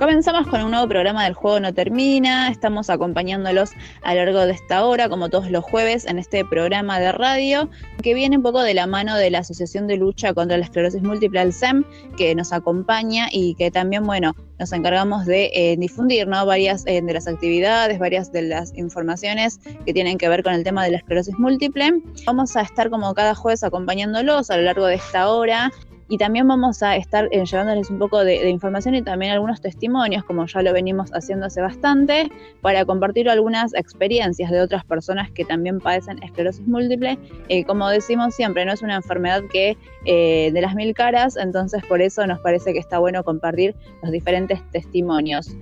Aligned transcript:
Comenzamos 0.00 0.46
con 0.46 0.62
un 0.62 0.70
nuevo 0.70 0.88
programa 0.88 1.24
del 1.24 1.34
Juego 1.34 1.60
No 1.60 1.74
Termina. 1.74 2.48
Estamos 2.48 2.88
acompañándolos 2.88 3.72
a 4.00 4.14
lo 4.14 4.24
largo 4.24 4.46
de 4.46 4.52
esta 4.52 4.86
hora, 4.86 5.10
como 5.10 5.28
todos 5.28 5.50
los 5.50 5.62
jueves, 5.62 6.06
en 6.06 6.18
este 6.18 6.42
programa 6.42 6.98
de 6.98 7.12
radio 7.12 7.68
que 8.02 8.14
viene 8.14 8.38
un 8.38 8.42
poco 8.42 8.62
de 8.62 8.72
la 8.72 8.86
mano 8.86 9.14
de 9.16 9.28
la 9.28 9.40
Asociación 9.40 9.86
de 9.86 9.98
Lucha 9.98 10.32
contra 10.32 10.56
la 10.56 10.64
Esclerosis 10.64 11.02
Múltiple, 11.02 11.40
ALSEM, 11.40 11.84
que 12.16 12.34
nos 12.34 12.50
acompaña 12.50 13.28
y 13.30 13.54
que 13.56 13.70
también, 13.70 14.06
bueno, 14.06 14.34
nos 14.58 14.72
encargamos 14.72 15.26
de 15.26 15.50
eh, 15.52 15.76
difundir 15.76 16.26
¿no? 16.26 16.46
varias 16.46 16.86
eh, 16.86 17.02
de 17.02 17.12
las 17.12 17.28
actividades, 17.28 17.98
varias 17.98 18.32
de 18.32 18.40
las 18.40 18.74
informaciones 18.78 19.60
que 19.84 19.92
tienen 19.92 20.16
que 20.16 20.30
ver 20.30 20.42
con 20.42 20.54
el 20.54 20.64
tema 20.64 20.82
de 20.82 20.92
la 20.92 20.96
esclerosis 20.96 21.38
múltiple. 21.38 21.92
Vamos 22.24 22.56
a 22.56 22.62
estar 22.62 22.88
como 22.88 23.12
cada 23.12 23.34
jueves 23.34 23.62
acompañándolos 23.62 24.50
a 24.50 24.56
lo 24.56 24.62
largo 24.62 24.86
de 24.86 24.94
esta 24.94 25.28
hora 25.28 25.70
y 26.10 26.18
también 26.18 26.46
vamos 26.48 26.82
a 26.82 26.96
estar 26.96 27.28
eh, 27.30 27.44
llevándoles 27.46 27.88
un 27.88 28.00
poco 28.00 28.24
de, 28.24 28.50
información 28.50 28.96
y 28.96 29.02
también 29.02 29.30
algunos 29.30 29.60
testimonios, 29.60 30.24
como 30.24 30.44
ya 30.44 30.60
lo 30.60 30.72
venimos 30.72 31.08
haciendo 31.14 31.46
hace 31.46 31.60
bastante, 31.60 32.28
para 32.60 32.84
compartir 32.84 33.30
algunas 33.30 33.72
experiencias 33.74 34.50
de 34.50 34.60
otras 34.60 34.84
personas 34.84 35.30
que 35.30 35.44
también 35.44 35.78
padecen 35.78 36.20
esclerosis 36.24 36.66
múltiple. 36.66 37.16
Eh, 37.48 37.64
como 37.64 37.88
decimos 37.88 38.34
siempre, 38.34 38.64
no 38.64 38.72
es 38.72 38.82
una 38.82 38.96
enfermedad 38.96 39.44
que 39.52 39.78
eh, 40.04 40.50
de 40.52 40.60
las 40.60 40.74
mil 40.74 40.94
caras, 40.94 41.36
entonces 41.36 41.84
por 41.86 42.02
eso 42.02 42.26
nos 42.26 42.40
parece 42.40 42.72
que 42.72 42.80
está 42.80 42.98
bueno 42.98 43.22
compartir 43.22 43.76
los 44.02 44.10
diferentes 44.10 44.60
testimonios. 44.72 45.56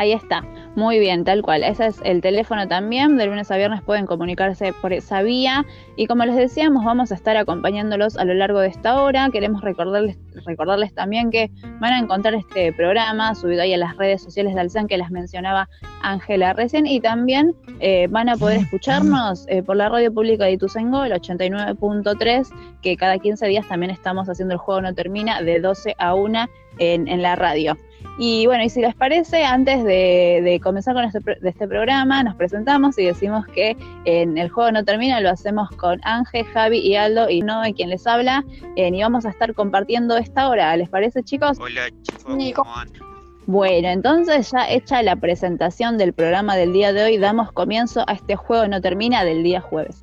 Ahí 0.00 0.12
está. 0.12 0.42
Muy 0.76 0.98
bien, 0.98 1.24
tal 1.24 1.42
cual. 1.42 1.62
Ese 1.62 1.88
es 1.88 2.00
el 2.04 2.22
teléfono 2.22 2.66
también. 2.66 3.18
De 3.18 3.26
lunes 3.26 3.50
a 3.50 3.58
viernes 3.58 3.82
pueden 3.82 4.06
comunicarse 4.06 4.72
por 4.72 4.94
esa 4.94 5.20
vía. 5.20 5.66
Y 5.94 6.06
como 6.06 6.24
les 6.24 6.36
decíamos, 6.36 6.86
vamos 6.86 7.12
a 7.12 7.14
estar 7.14 7.36
acompañándolos 7.36 8.16
a 8.16 8.24
lo 8.24 8.32
largo 8.32 8.60
de 8.60 8.68
esta 8.68 9.02
hora. 9.02 9.28
Queremos 9.30 9.60
recordarles, 9.60 10.16
recordarles 10.46 10.94
también 10.94 11.30
que 11.30 11.50
van 11.80 11.92
a 11.92 11.98
encontrar 11.98 12.32
este 12.32 12.72
programa 12.72 13.34
subido 13.34 13.60
ahí 13.60 13.74
a 13.74 13.76
las 13.76 13.94
redes 13.98 14.22
sociales 14.22 14.54
de 14.54 14.60
Alzán 14.62 14.86
que 14.86 14.96
las 14.96 15.10
mencionaba 15.10 15.68
Ángela 16.00 16.54
recién. 16.54 16.86
Y 16.86 17.00
también 17.02 17.54
eh, 17.80 18.06
van 18.08 18.30
a 18.30 18.38
poder 18.38 18.60
escucharnos 18.60 19.44
eh, 19.48 19.62
por 19.62 19.76
la 19.76 19.90
radio 19.90 20.14
pública 20.14 20.46
de 20.46 20.52
Ituzaingó, 20.52 21.04
el 21.04 21.12
89.3, 21.12 22.48
que 22.80 22.96
cada 22.96 23.18
15 23.18 23.46
días 23.48 23.68
también 23.68 23.90
estamos 23.90 24.30
haciendo 24.30 24.54
el 24.54 24.60
juego 24.60 24.80
no 24.80 24.94
termina 24.94 25.42
de 25.42 25.60
12 25.60 25.94
a 25.98 26.14
1 26.14 26.46
en, 26.78 27.06
en 27.06 27.20
la 27.20 27.36
radio. 27.36 27.76
Y 28.22 28.44
bueno, 28.44 28.62
y 28.62 28.68
si 28.68 28.82
les 28.82 28.94
parece, 28.94 29.44
antes 29.44 29.82
de, 29.82 30.60
comenzar 30.62 30.94
con 30.94 31.04
este, 31.04 31.20
este, 31.42 31.66
programa, 31.66 32.22
nos 32.22 32.34
presentamos 32.34 32.98
y 32.98 33.06
decimos 33.06 33.46
que 33.46 33.78
en 34.04 34.36
el 34.36 34.50
juego 34.50 34.70
no 34.72 34.84
termina, 34.84 35.22
lo 35.22 35.30
hacemos 35.30 35.70
con 35.70 36.02
Ángel, 36.04 36.44
Javi 36.44 36.80
y 36.80 36.96
Aldo 36.96 37.30
y 37.30 37.40
Noé, 37.40 37.72
quien 37.72 37.88
les 37.88 38.06
habla, 38.06 38.44
eh, 38.76 38.90
y 38.92 39.00
vamos 39.00 39.24
a 39.24 39.30
estar 39.30 39.54
compartiendo 39.54 40.18
esta 40.18 40.50
hora. 40.50 40.76
¿Les 40.76 40.90
parece, 40.90 41.22
chicos? 41.22 41.58
Hola, 41.58 41.88
chicos. 42.36 42.68
Bueno, 43.46 43.88
entonces 43.88 44.50
ya 44.50 44.68
hecha 44.68 45.02
la 45.02 45.16
presentación 45.16 45.96
del 45.96 46.12
programa 46.12 46.56
del 46.56 46.74
día 46.74 46.92
de 46.92 47.04
hoy, 47.04 47.16
damos 47.16 47.52
comienzo 47.52 48.04
a 48.06 48.12
este 48.12 48.36
juego 48.36 48.68
no 48.68 48.82
termina 48.82 49.24
del 49.24 49.42
día 49.42 49.62
jueves. 49.62 49.98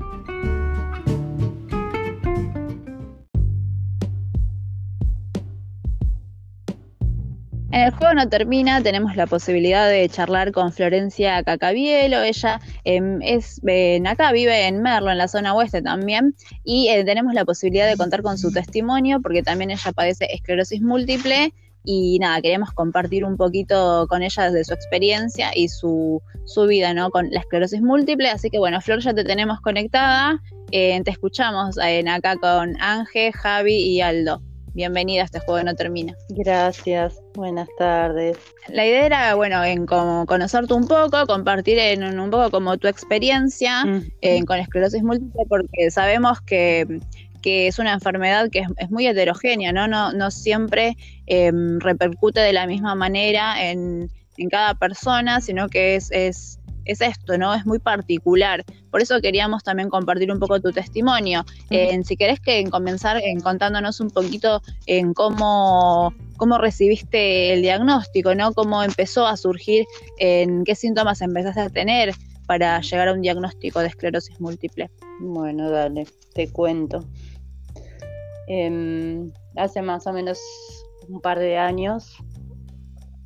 En 7.78 7.84
el 7.84 7.92
juego 7.92 8.16
no 8.16 8.28
termina, 8.28 8.82
tenemos 8.82 9.16
la 9.16 9.28
posibilidad 9.28 9.88
de 9.88 10.10
charlar 10.10 10.52
con 10.52 10.74
Florencia 10.74 11.44
Cacabielo, 11.44 12.24
ella 12.24 12.60
em, 12.86 13.22
es 13.22 13.62
acá, 14.04 14.32
vive 14.32 14.66
en 14.66 14.82
Merlo, 14.82 15.12
en 15.12 15.20
la 15.20 15.28
zona 15.28 15.54
oeste 15.54 15.84
también, 15.84 16.34
y 16.64 16.88
eh, 16.88 17.04
tenemos 17.04 17.36
la 17.36 17.46
posibilidad 17.46 17.88
de 17.88 17.96
contar 17.96 18.24
con 18.24 18.40
su 18.40 18.52
testimonio, 18.52 19.22
porque 19.22 19.44
también 19.44 19.70
ella 19.70 19.92
padece 19.92 20.26
esclerosis 20.34 20.82
múltiple, 20.82 21.54
y 21.84 22.18
nada, 22.18 22.42
queremos 22.42 22.72
compartir 22.72 23.24
un 23.24 23.38
poquito 23.38 24.08
con 24.10 24.24
ella 24.24 24.50
de 24.50 24.64
su 24.64 24.74
experiencia 24.74 25.52
y 25.54 25.68
su, 25.70 26.20
su 26.46 26.66
vida, 26.66 26.96
¿no? 26.96 27.12
Con 27.12 27.30
la 27.30 27.42
esclerosis 27.42 27.84
múltiple, 27.84 28.32
así 28.32 28.50
que 28.50 28.58
bueno, 28.58 28.82
Flor, 28.82 29.02
ya 29.02 29.14
te 29.14 29.24
tenemos 29.24 29.62
conectada, 29.62 30.42
eh, 30.72 31.00
te 31.04 31.12
escuchamos 31.12 31.78
eh, 31.78 32.04
acá 32.10 32.38
con 32.38 32.74
Ángel, 32.82 33.34
Javi 33.34 33.76
y 33.76 34.02
Aldo. 34.02 34.42
Bienvenida 34.78 35.24
a 35.24 35.26
este 35.26 35.40
juego 35.40 35.64
no 35.64 35.74
termina. 35.74 36.16
Gracias, 36.30 37.20
buenas 37.34 37.68
tardes. 37.80 38.38
La 38.68 38.86
idea 38.86 39.08
era, 39.08 39.34
bueno, 39.34 39.64
en 39.64 39.88
como 39.88 40.28
conocerte 40.28 40.72
un 40.76 40.88
poco, 40.88 41.26
compartir 41.26 41.80
en 41.80 42.20
un 42.20 42.30
poco 42.30 42.52
como 42.52 42.78
tu 42.78 42.88
experiencia 42.88 43.84
mm. 43.86 44.46
con 44.46 44.60
esclerosis 44.60 45.02
múltiple, 45.02 45.46
porque 45.50 45.90
sabemos 45.90 46.42
que, 46.42 47.00
es 47.44 47.80
una 47.80 47.94
enfermedad 47.94 48.52
que 48.52 48.68
es, 48.78 48.92
muy 48.92 49.08
heterogénea, 49.08 49.72
¿no? 49.72 49.88
No, 49.88 50.14
no 50.14 50.30
siempre 50.30 50.96
em, 51.26 51.80
repercute 51.80 52.42
de 52.42 52.54
la 52.54 52.68
misma 52.68 52.94
manera 52.94 53.72
en, 53.72 54.12
en 54.38 54.50
cada 54.50 54.76
persona, 54.76 55.42
sino 55.42 55.70
que 55.70 55.96
es, 55.96 56.12
es 56.12 56.57
es 56.88 57.02
esto, 57.02 57.38
¿no? 57.38 57.54
Es 57.54 57.66
muy 57.66 57.80
particular. 57.80 58.64
Por 58.90 59.02
eso 59.02 59.20
queríamos 59.22 59.64
también 59.64 59.90
compartir 59.90 60.32
un 60.32 60.40
poco 60.40 60.60
tu 60.60 60.72
testimonio. 60.72 61.46
si 61.70 62.18
querés 62.18 62.40
que 62.40 62.64
comenzar 62.70 63.22
en 63.24 63.40
contándonos 63.42 64.00
un 64.00 64.10
poquito 64.10 64.62
en 64.86 65.14
cómo, 65.14 66.14
cómo 66.38 66.58
recibiste 66.58 67.54
el 67.54 67.62
diagnóstico, 67.62 68.34
¿no? 68.34 68.54
Cómo 68.54 68.84
empezó 68.84 69.28
a 69.28 69.38
surgir, 69.38 69.86
en 70.18 70.64
qué 70.64 70.76
síntomas 70.76 71.22
empezaste 71.22 71.62
a 71.62 71.70
tener 71.70 72.14
para 72.48 72.80
llegar 72.82 73.10
a 73.10 73.14
un 73.14 73.22
diagnóstico 73.22 73.82
de 73.82 73.88
esclerosis 73.88 74.40
múltiple. 74.40 74.90
Bueno, 75.20 75.70
dale, 75.70 76.08
te 76.34 76.50
cuento. 76.52 77.06
Em, 78.48 79.30
hace 79.58 79.82
más 79.82 80.08
o 80.08 80.14
menos 80.14 80.40
un 81.10 81.20
par 81.20 81.38
de 81.38 81.58
años, 81.58 82.18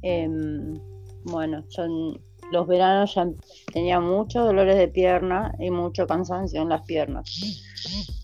em, 0.01 0.73
bueno, 1.23 1.63
yo 1.69 1.85
los 2.51 2.67
veranos 2.67 3.16
ya 3.16 3.28
tenía 3.73 4.00
muchos 4.00 4.45
dolores 4.45 4.78
de 4.78 4.88
pierna 4.88 5.53
y 5.59 5.71
mucho 5.71 6.06
cansancio 6.06 6.62
en 6.62 6.69
las 6.69 6.81
piernas. 6.83 7.25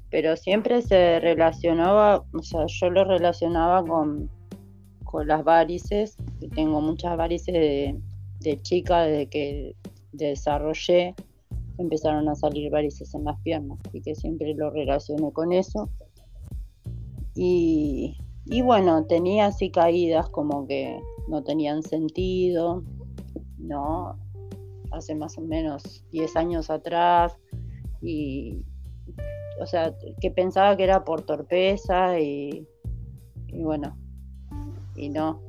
Pero 0.10 0.36
siempre 0.36 0.82
se 0.82 1.20
relacionaba, 1.20 2.26
o 2.34 2.44
sea, 2.44 2.66
yo 2.68 2.90
lo 2.90 3.06
relacionaba 3.06 3.84
con, 3.86 4.30
con 5.04 5.28
las 5.28 5.44
varices, 5.44 6.18
tengo 6.56 6.82
muchas 6.82 7.18
varices 7.18 7.54
de, 7.54 8.62
chica 8.62 9.02
desde 9.02 9.28
que 9.28 9.76
desarrollé, 10.14 11.16
empezaron 11.78 12.30
a 12.30 12.36
salir 12.36 12.72
varices 12.72 13.14
en 13.14 13.26
las 13.26 13.40
piernas, 13.42 13.78
así 13.88 14.02
que 14.02 14.16
siempre 14.16 14.54
lo 14.54 14.70
relacioné 14.72 15.32
con 15.34 15.52
eso. 15.52 15.90
Y, 17.36 18.18
y 18.46 18.62
bueno, 18.62 19.06
tenía 19.06 19.48
así 19.48 19.70
caídas 19.70 20.30
como 20.30 20.66
que 20.68 21.00
no 21.28 21.44
tenían 21.44 21.84
sentido, 21.84 22.84
¿no? 23.58 24.18
Hace 24.92 25.16
más 25.16 25.38
o 25.38 25.42
menos 25.42 26.06
10 26.12 26.36
años 26.36 26.70
atrás 26.70 27.38
y, 28.02 28.64
o 29.60 29.66
sea, 29.66 29.94
que 30.22 30.32
pensaba 30.32 30.78
que 30.78 30.84
era 30.84 31.04
por 31.04 31.24
torpeza 31.24 32.20
y, 32.20 32.68
bueno, 33.52 33.98
y 34.96 35.10
no, 35.10 35.42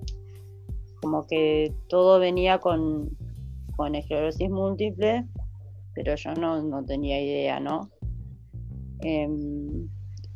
como 1.01 1.27
que 1.27 1.73
todo 1.89 2.19
venía 2.19 2.59
con, 2.59 3.17
con 3.77 3.95
esclerosis 3.95 4.51
múltiple, 4.51 5.27
pero 5.95 6.15
yo 6.15 6.35
no, 6.35 6.63
no 6.63 6.85
tenía 6.85 7.21
idea, 7.21 7.61
¿no? 7.61 7.91
Em, 9.01 9.89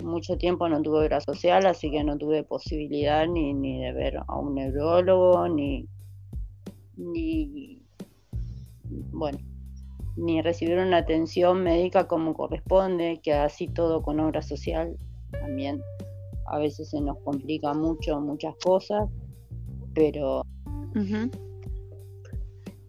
mucho 0.05 0.37
tiempo 0.37 0.69
no 0.69 0.83
tuve 0.83 1.05
obra 1.05 1.21
social, 1.21 1.67
así 1.67 1.91
que 1.91 2.05
no 2.05 2.19
tuve 2.19 2.43
posibilidad 2.45 3.27
ni, 3.27 3.55
ni 3.55 3.81
de 3.81 3.93
ver 3.93 4.19
a 4.27 4.39
un 4.39 4.55
neurólogo, 4.55 5.49
ni, 5.49 5.89
ni, 6.97 7.83
bueno, 9.13 9.39
ni 10.17 10.43
recibir 10.43 10.79
una 10.79 10.99
atención 10.99 11.63
médica 11.63 12.07
como 12.07 12.35
corresponde, 12.35 13.21
que 13.23 13.33
así 13.33 13.69
todo 13.69 14.03
con 14.03 14.21
obra 14.21 14.43
social 14.43 14.97
también 15.31 15.81
a 16.47 16.59
veces 16.59 16.91
se 16.91 17.01
nos 17.01 17.19
complica 17.21 17.73
mucho 17.73 18.21
muchas 18.21 18.55
cosas, 18.63 19.09
pero 19.95 20.43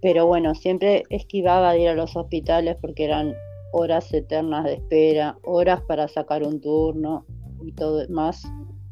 pero 0.02 0.28
bueno, 0.28 0.54
siempre 0.54 1.04
esquivaba 1.10 1.72
de 1.72 1.84
ir 1.84 1.88
a 1.88 1.96
los 1.96 2.16
hospitales 2.18 2.76
porque 2.82 3.06
eran 3.06 3.34
horas 3.72 4.14
eternas 4.14 4.66
de 4.66 4.74
espera, 4.74 5.38
horas 5.44 5.82
para 5.88 6.10
sacar 6.10 6.44
un 6.44 6.60
turno 6.60 7.26
y 7.64 7.72
todo 7.72 8.06
más 8.10 8.44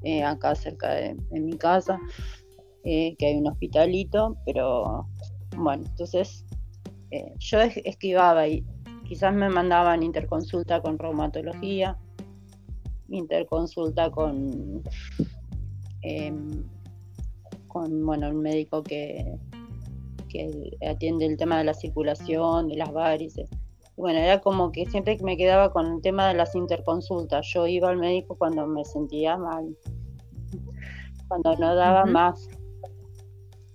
eh, 0.04 0.24
acá 0.24 0.56
cerca 0.56 0.94
de, 0.94 1.16
mi 1.32 1.58
casa, 1.58 2.00
eh, 2.84 3.16
que 3.18 3.28
hay 3.28 3.36
un 3.36 3.48
hospitalito, 3.48 4.38
pero 4.46 5.08
bueno, 5.58 5.84
entonces 5.86 6.46
eh, 7.12 7.34
yo 7.38 7.60
esquivaba 7.62 8.48
y 8.48 8.66
quizás 9.08 9.34
me 9.34 9.50
mandaban 9.50 10.04
interconsulta 10.04 10.82
con 10.82 10.98
reumatología, 10.98 11.98
interconsulta 13.10 14.10
con, 14.10 14.82
em, 16.02 16.64
con 17.68 18.06
bueno, 18.06 18.28
el 18.28 18.36
médico 18.36 18.82
que, 18.82 19.38
que 20.30 20.78
atiende 20.90 21.26
el 21.26 21.38
tema 21.38 21.58
de 21.58 21.66
la 21.66 21.74
circulación, 21.74 22.70
de 22.70 22.78
las 22.78 22.92
varices. 22.94 23.50
Bueno, 23.98 24.20
era 24.20 24.40
como 24.42 24.72
que 24.72 24.86
siempre 24.86 25.18
me 25.22 25.38
quedaba 25.38 25.72
con 25.72 25.86
el 25.86 26.02
tema 26.02 26.28
de 26.28 26.34
las 26.34 26.56
interconsultas. 26.56 27.46
Yo 27.54 27.68
iba 27.68 27.90
al 27.90 27.98
médico 27.98 28.36
cuando 28.36 28.66
me 28.66 28.86
sentía 28.86 29.38
mal, 29.38 29.78
cuando 31.28 31.56
no 31.58 31.76
daba 31.76 32.06
más. 32.06 32.50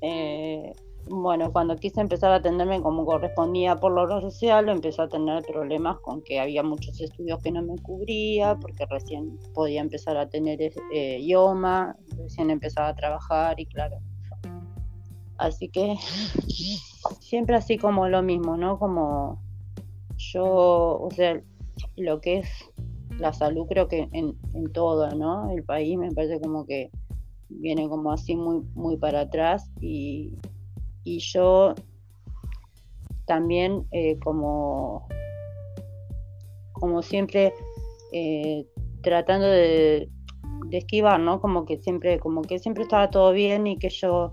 Eh, 0.08 0.72
bueno, 1.08 1.52
cuando 1.52 1.76
quise 1.76 2.00
empezar 2.00 2.30
a 2.30 2.36
atenderme 2.36 2.80
como 2.80 3.04
correspondía 3.04 3.74
por 3.76 3.92
lo 3.92 4.20
social, 4.20 4.68
empecé 4.68 5.02
a 5.02 5.08
tener 5.08 5.44
problemas 5.44 5.98
con 6.00 6.22
que 6.22 6.38
había 6.38 6.62
muchos 6.62 7.00
estudios 7.00 7.40
que 7.42 7.50
no 7.50 7.62
me 7.62 7.76
cubría, 7.78 8.56
porque 8.56 8.86
recién 8.86 9.36
podía 9.52 9.80
empezar 9.80 10.16
a 10.16 10.28
tener 10.28 10.60
eh, 10.92 11.20
ioma, 11.20 11.96
recién 12.16 12.50
empezaba 12.50 12.88
a 12.88 12.94
trabajar 12.94 13.58
y 13.58 13.66
claro. 13.66 13.96
Así 15.38 15.68
que 15.68 15.96
siempre 17.20 17.56
así 17.56 17.78
como 17.78 18.08
lo 18.08 18.22
mismo, 18.22 18.56
¿no? 18.56 18.78
Como 18.78 19.40
yo, 20.16 20.44
o 21.00 21.10
sea, 21.10 21.40
lo 21.96 22.20
que 22.20 22.38
es 22.38 22.48
la 23.18 23.32
salud 23.32 23.66
creo 23.68 23.88
que 23.88 24.08
en, 24.12 24.36
en 24.54 24.72
todo, 24.72 25.10
¿no? 25.16 25.50
El 25.50 25.64
país 25.64 25.98
me 25.98 26.12
parece 26.12 26.40
como 26.40 26.64
que 26.64 26.90
viene 27.48 27.88
como 27.88 28.12
así 28.12 28.36
muy, 28.36 28.62
muy 28.74 28.96
para 28.96 29.22
atrás 29.22 29.70
y 29.80 30.34
y 31.06 31.20
yo 31.20 31.72
también 33.26 33.86
eh, 33.92 34.18
como, 34.18 35.06
como 36.72 37.00
siempre 37.00 37.54
eh, 38.12 38.66
tratando 39.02 39.46
de, 39.46 40.10
esquivar, 40.72 41.20
¿no? 41.20 41.40
Como 41.40 41.64
que 41.64 41.78
siempre, 41.78 42.18
como 42.18 42.42
que 42.42 42.58
siempre 42.58 42.82
estaba 42.82 43.08
todo 43.08 43.32
bien 43.32 43.68
y 43.68 43.78
que 43.78 43.88
yo 43.88 44.32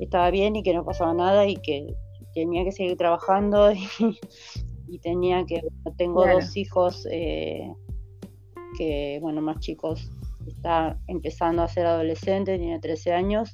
estaba 0.00 0.30
bien 0.32 0.56
y 0.56 0.64
que 0.64 0.74
no 0.74 0.84
pasaba 0.84 1.14
nada 1.14 1.46
y 1.46 1.56
que 1.56 1.94
tenía 2.34 2.64
que 2.64 2.72
seguir 2.72 2.96
trabajando 2.96 3.70
y, 4.88 4.98
tenía 4.98 5.46
que, 5.46 5.62
tengo 5.96 6.26
dos 6.26 6.56
hijos 6.56 7.06
eh, 7.12 7.72
que, 8.76 9.20
bueno, 9.22 9.40
más 9.40 9.60
chicos, 9.60 10.10
está 10.48 10.98
empezando 11.06 11.62
a 11.62 11.68
ser 11.68 11.86
adolescente, 11.86 12.58
tiene 12.58 12.78
13 12.78 13.12
años, 13.12 13.52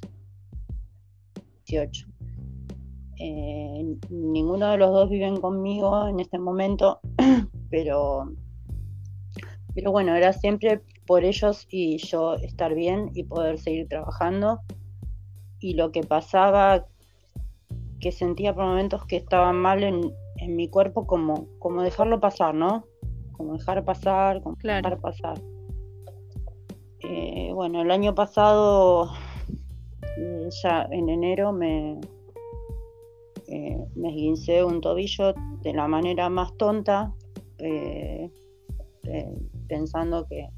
18. 1.67 2.07
Eh, 3.17 3.97
ninguno 4.09 4.71
de 4.71 4.77
los 4.77 4.91
dos 4.91 5.09
viven 5.09 5.37
conmigo 5.37 6.07
en 6.07 6.19
este 6.19 6.37
momento, 6.37 6.99
pero, 7.69 8.31
pero 9.73 9.91
bueno, 9.91 10.15
era 10.15 10.33
siempre 10.33 10.81
por 11.05 11.23
ellos 11.23 11.67
y 11.69 11.97
yo 11.97 12.33
estar 12.35 12.73
bien 12.73 13.11
y 13.13 13.23
poder 13.23 13.59
seguir 13.59 13.87
trabajando. 13.87 14.61
Y 15.59 15.75
lo 15.75 15.91
que 15.91 16.03
pasaba, 16.03 16.85
que 17.99 18.11
sentía 18.11 18.53
por 18.53 18.65
momentos 18.65 19.05
que 19.05 19.15
estaba 19.15 19.53
mal 19.53 19.83
en, 19.83 20.13
mi 20.47 20.69
cuerpo, 20.69 21.07
como, 21.07 21.47
como 21.59 21.81
dejarlo 21.81 22.19
pasar, 22.19 22.53
¿no? 22.53 22.85
Como 23.31 23.53
dejar 23.53 23.83
pasar, 23.83 24.41
como 24.43 24.55
dejar 24.61 24.99
pasar. 24.99 25.41
Eh, 27.07 27.51
bueno, 27.53 27.83
el 27.83 27.91
año 27.91 28.15
pasado, 28.15 29.11
eh, 30.17 30.49
ya 30.63 30.87
en 30.89 31.09
enero, 31.09 31.51
me, 31.53 31.99
eh, 33.47 33.77
me 33.95 34.09
esguincé 34.09 34.63
un 34.63 34.81
tobillo 34.81 35.35
de 35.61 35.73
la 35.73 35.87
manera 35.87 36.29
más 36.29 36.57
tonta, 36.57 37.13
eh, 37.59 38.31
pensando 39.67 40.25
que, 40.27 40.49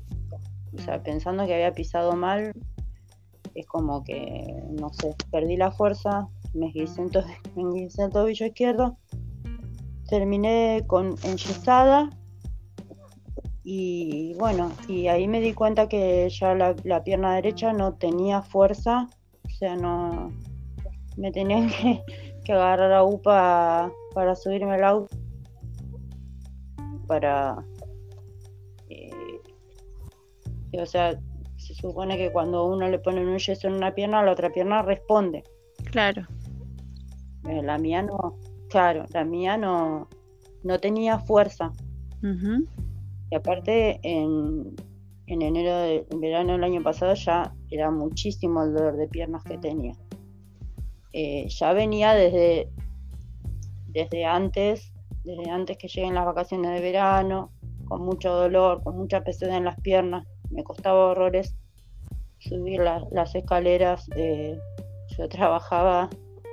o 0.73 0.81
sea, 0.81 1.03
pensando 1.03 1.45
que 1.45 1.53
había 1.53 1.73
pisado 1.73 2.13
mal, 2.13 2.53
es 3.53 3.65
como 3.67 4.05
que, 4.05 4.63
no 4.79 4.87
sé, 4.93 5.15
perdí 5.29 5.57
la 5.57 5.71
fuerza, 5.71 6.29
me 6.53 6.67
esguincé, 6.67 7.01
el 8.03 8.09
tobillo 8.09 8.45
izquierdo, 8.45 8.97
terminé 10.07 10.85
con 10.87 11.15
enyesada 11.23 12.09
y 13.69 14.33
bueno, 14.35 14.71
y 14.87 15.07
ahí 15.07 15.27
me 15.27 15.41
di 15.41 15.53
cuenta 15.53 15.89
que 15.89 16.29
ya 16.29 16.55
la, 16.55 16.75
la 16.83 17.03
pierna 17.03 17.35
derecha 17.35 17.73
no 17.73 17.95
tenía 17.95 18.41
fuerza, 18.41 19.09
o 19.45 19.49
sea, 19.49 19.75
no, 19.75 20.31
me 21.17 21.31
tenía 21.31 21.67
que 21.81 22.01
que 22.47 22.53
agarrar 22.53 22.93
a 22.93 23.03
UPA 23.03 23.91
para 24.13 24.33
subirme 24.33 24.75
al 24.75 24.83
auto 24.85 25.13
para 27.07 27.57
eh, 28.89 29.11
o 30.79 30.85
sea 30.85 31.19
se 31.57 31.75
supone 31.75 32.17
que 32.17 32.31
cuando 32.31 32.65
uno 32.65 32.87
le 32.87 32.99
pone 32.99 33.19
un 33.19 33.37
yeso 33.37 33.67
en 33.67 33.73
una 33.73 33.93
pierna 33.93 34.23
la 34.23 34.31
otra 34.31 34.49
pierna 34.49 34.81
responde. 34.81 35.43
Claro. 35.91 36.25
Eh, 37.49 37.61
la 37.61 37.77
mía 37.77 38.01
no 38.01 38.37
claro 38.69 39.03
la 39.13 39.25
mía 39.25 39.57
no 39.57 40.07
no 40.63 40.79
tenía 40.79 41.19
fuerza 41.19 41.73
y 43.29 43.35
aparte 43.35 43.99
en, 44.03 44.75
en 45.27 45.41
enero 45.41 45.77
de 45.77 46.05
verano 46.17 46.53
del 46.53 46.63
año 46.63 46.81
pasado 46.81 47.13
ya 47.13 47.53
era 47.69 47.91
muchísimo 47.91 48.63
el 48.63 48.73
dolor 48.73 48.97
de 48.97 49.07
piernas 49.07 49.43
que 49.43 49.57
tenía. 49.57 49.93
Eh, 51.13 51.47
ya 51.49 51.73
venía 51.73 52.13
desde, 52.13 52.69
desde 53.87 54.25
antes, 54.25 54.93
desde 55.23 55.49
antes 55.49 55.77
que 55.77 55.87
lleguen 55.87 56.15
las 56.15 56.25
vacaciones 56.25 56.71
de 56.71 56.81
verano, 56.81 57.51
con 57.85 58.05
mucho 58.05 58.33
dolor, 58.33 58.83
con 58.83 58.97
mucha 58.97 59.23
pesadez 59.23 59.55
en 59.55 59.65
las 59.65 59.79
piernas, 59.81 60.25
me 60.49 60.63
costaba 60.63 61.07
horrores 61.07 61.55
subir 62.39 62.79
las 62.79 63.35
escaleras, 63.35 64.07
yo 65.17 65.29
trabajaba 65.29 66.09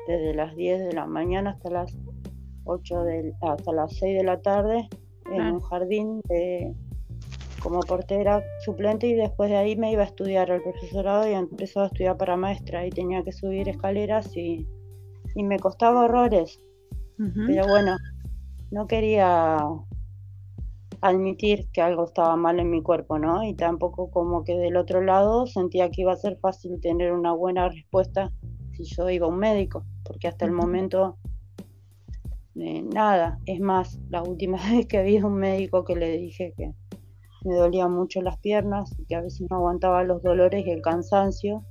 desde 0.08 0.34
las 0.34 0.54
10 0.56 0.86
de 0.86 0.92
la 0.92 1.06
mañana 1.06 1.50
hasta 1.50 1.70
las 1.70 1.96
8 2.64 3.04
de, 3.04 3.34
hasta 3.42 3.72
las 3.72 3.94
6 3.96 4.18
de 4.18 4.24
la 4.24 4.40
tarde 4.40 4.88
en 5.30 5.40
un 5.40 5.60
jardín 5.60 6.20
de, 6.28 6.74
como 7.64 7.80
portera 7.80 8.42
suplente 8.64 9.06
y 9.06 9.14
después 9.14 9.48
de 9.48 9.56
ahí 9.56 9.74
me 9.74 9.90
iba 9.90 10.02
a 10.02 10.06
estudiar 10.06 10.52
al 10.52 10.62
profesorado 10.62 11.26
y 11.28 11.32
empezó 11.32 11.80
a 11.80 11.86
estudiar 11.86 12.16
para 12.18 12.36
maestra 12.36 12.86
y 12.86 12.90
tenía 12.90 13.22
que 13.24 13.32
subir 13.32 13.68
escaleras 13.68 14.36
y, 14.36 14.66
me 15.34 15.58
costaba 15.58 16.04
horrores. 16.04 16.60
Pero 17.16 17.66
bueno, 17.66 17.96
no 18.70 18.86
quería 18.86 19.58
admitir 21.00 21.68
que 21.72 21.82
algo 21.82 22.04
estaba 22.04 22.36
mal 22.36 22.60
en 22.60 22.70
mi 22.70 22.82
cuerpo, 22.82 23.18
¿no? 23.18 23.42
Y 23.42 23.54
tampoco 23.54 24.10
como 24.10 24.44
que 24.44 24.56
del 24.56 24.76
otro 24.76 25.02
lado 25.02 25.46
sentía 25.46 25.90
que 25.90 26.02
iba 26.02 26.12
a 26.12 26.16
ser 26.16 26.36
fácil 26.36 26.80
tener 26.80 27.12
una 27.12 27.32
buena 27.32 27.68
respuesta 27.68 28.30
si 28.72 28.84
yo 28.84 29.10
iba 29.10 29.26
a 29.26 29.28
un 29.28 29.38
médico, 29.38 29.84
porque 30.04 30.28
hasta 30.28 30.44
el 30.44 30.52
momento 30.52 31.18
eh, 32.56 32.82
nada, 32.82 33.40
es 33.46 33.60
más, 33.60 33.98
la 34.10 34.22
última 34.22 34.58
vez 34.70 34.86
que 34.86 35.02
vi 35.02 35.18
a 35.18 35.26
un 35.26 35.34
médico 35.34 35.84
que 35.84 35.96
le 35.96 36.16
dije 36.16 36.54
que 36.56 36.72
me 37.44 37.54
dolían 37.54 37.92
mucho 37.92 38.22
las 38.22 38.38
piernas 38.38 38.94
y 38.98 39.04
que 39.04 39.16
a 39.16 39.20
veces 39.20 39.46
no 39.50 39.56
aguantaba 39.56 40.02
los 40.02 40.22
dolores 40.22 40.66
y 40.66 40.70
el 40.70 40.80
cansancio 40.80 41.64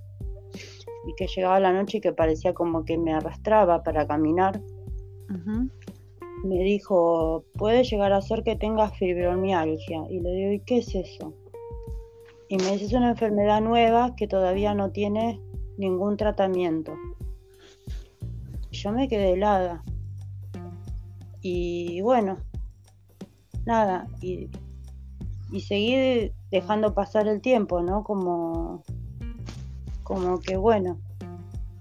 y 1.08 1.16
que 1.16 1.28
llegaba 1.28 1.60
la 1.60 1.74
noche 1.74 1.98
y 1.98 2.02
que 2.02 2.14
parecía 2.14 2.54
como 2.54 2.86
que 2.86 2.98
me 2.98 3.14
arrastraba 3.14 3.84
para 3.84 4.08
caminar. 4.08 4.62
Me 6.44 6.60
dijo, 6.60 7.46
puede 7.58 7.84
llegar 7.84 8.14
a 8.14 8.22
ser 8.22 8.44
que 8.44 8.56
tengas 8.56 8.96
fibromialgia. 8.98 10.02
Y 10.10 10.20
le 10.20 10.32
digo, 10.32 10.52
¿y 10.52 10.60
qué 10.60 10.78
es 10.80 10.94
eso? 10.94 11.34
Y 12.50 12.58
me 12.58 12.74
dice, 12.74 12.86
es 12.86 12.94
una 12.94 13.12
enfermedad 13.12 13.62
nueva 13.62 14.16
que 14.16 14.28
todavía 14.28 14.76
no 14.76 14.92
tiene 14.92 15.42
ningún 15.78 16.18
tratamiento. 16.18 16.94
yo 18.72 18.92
me 18.92 19.08
quedé 19.08 19.34
helada. 19.34 19.84
Y 21.44 22.02
bueno, 22.02 22.38
nada, 23.66 24.08
y 24.22 24.50
y 25.54 25.62
seguí 25.62 26.32
dejando 26.50 26.96
pasar 26.96 27.28
el 27.28 27.40
tiempo, 27.40 27.82
¿no? 27.82 28.04
Como, 28.04 28.84
como 30.02 30.40
que 30.40 30.58
bueno, 30.58 30.98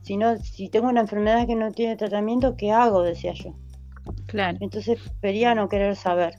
si 0.03 0.19
no, 0.19 0.37
si 0.37 0.69
tengo 0.69 0.89
una 0.89 1.01
enfermedad 1.01 1.47
que 1.47 1.57
no 1.57 1.73
tiene 1.73 1.97
tratamiento, 1.97 2.55
¿qué 2.55 2.71
hago? 2.71 3.01
decía 3.03 3.33
yo. 3.33 3.55
Claro. 4.27 4.59
Entonces 4.61 5.01
prefería 5.01 5.55
no 5.55 5.71
querer 5.71 5.97
saber. 5.97 6.35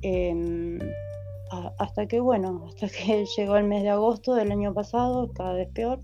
Em, 0.00 0.78
hasta 1.78 2.06
que, 2.06 2.18
bueno, 2.18 2.64
hasta 2.68 2.88
que 2.88 3.26
llegó 3.36 3.56
el 3.58 3.64
mes 3.64 3.82
de 3.82 3.90
agosto 3.90 4.34
del 4.34 4.50
año 4.50 4.72
pasado, 4.72 5.30
cada 5.34 5.52
vez 5.52 5.68
peor. 5.74 6.00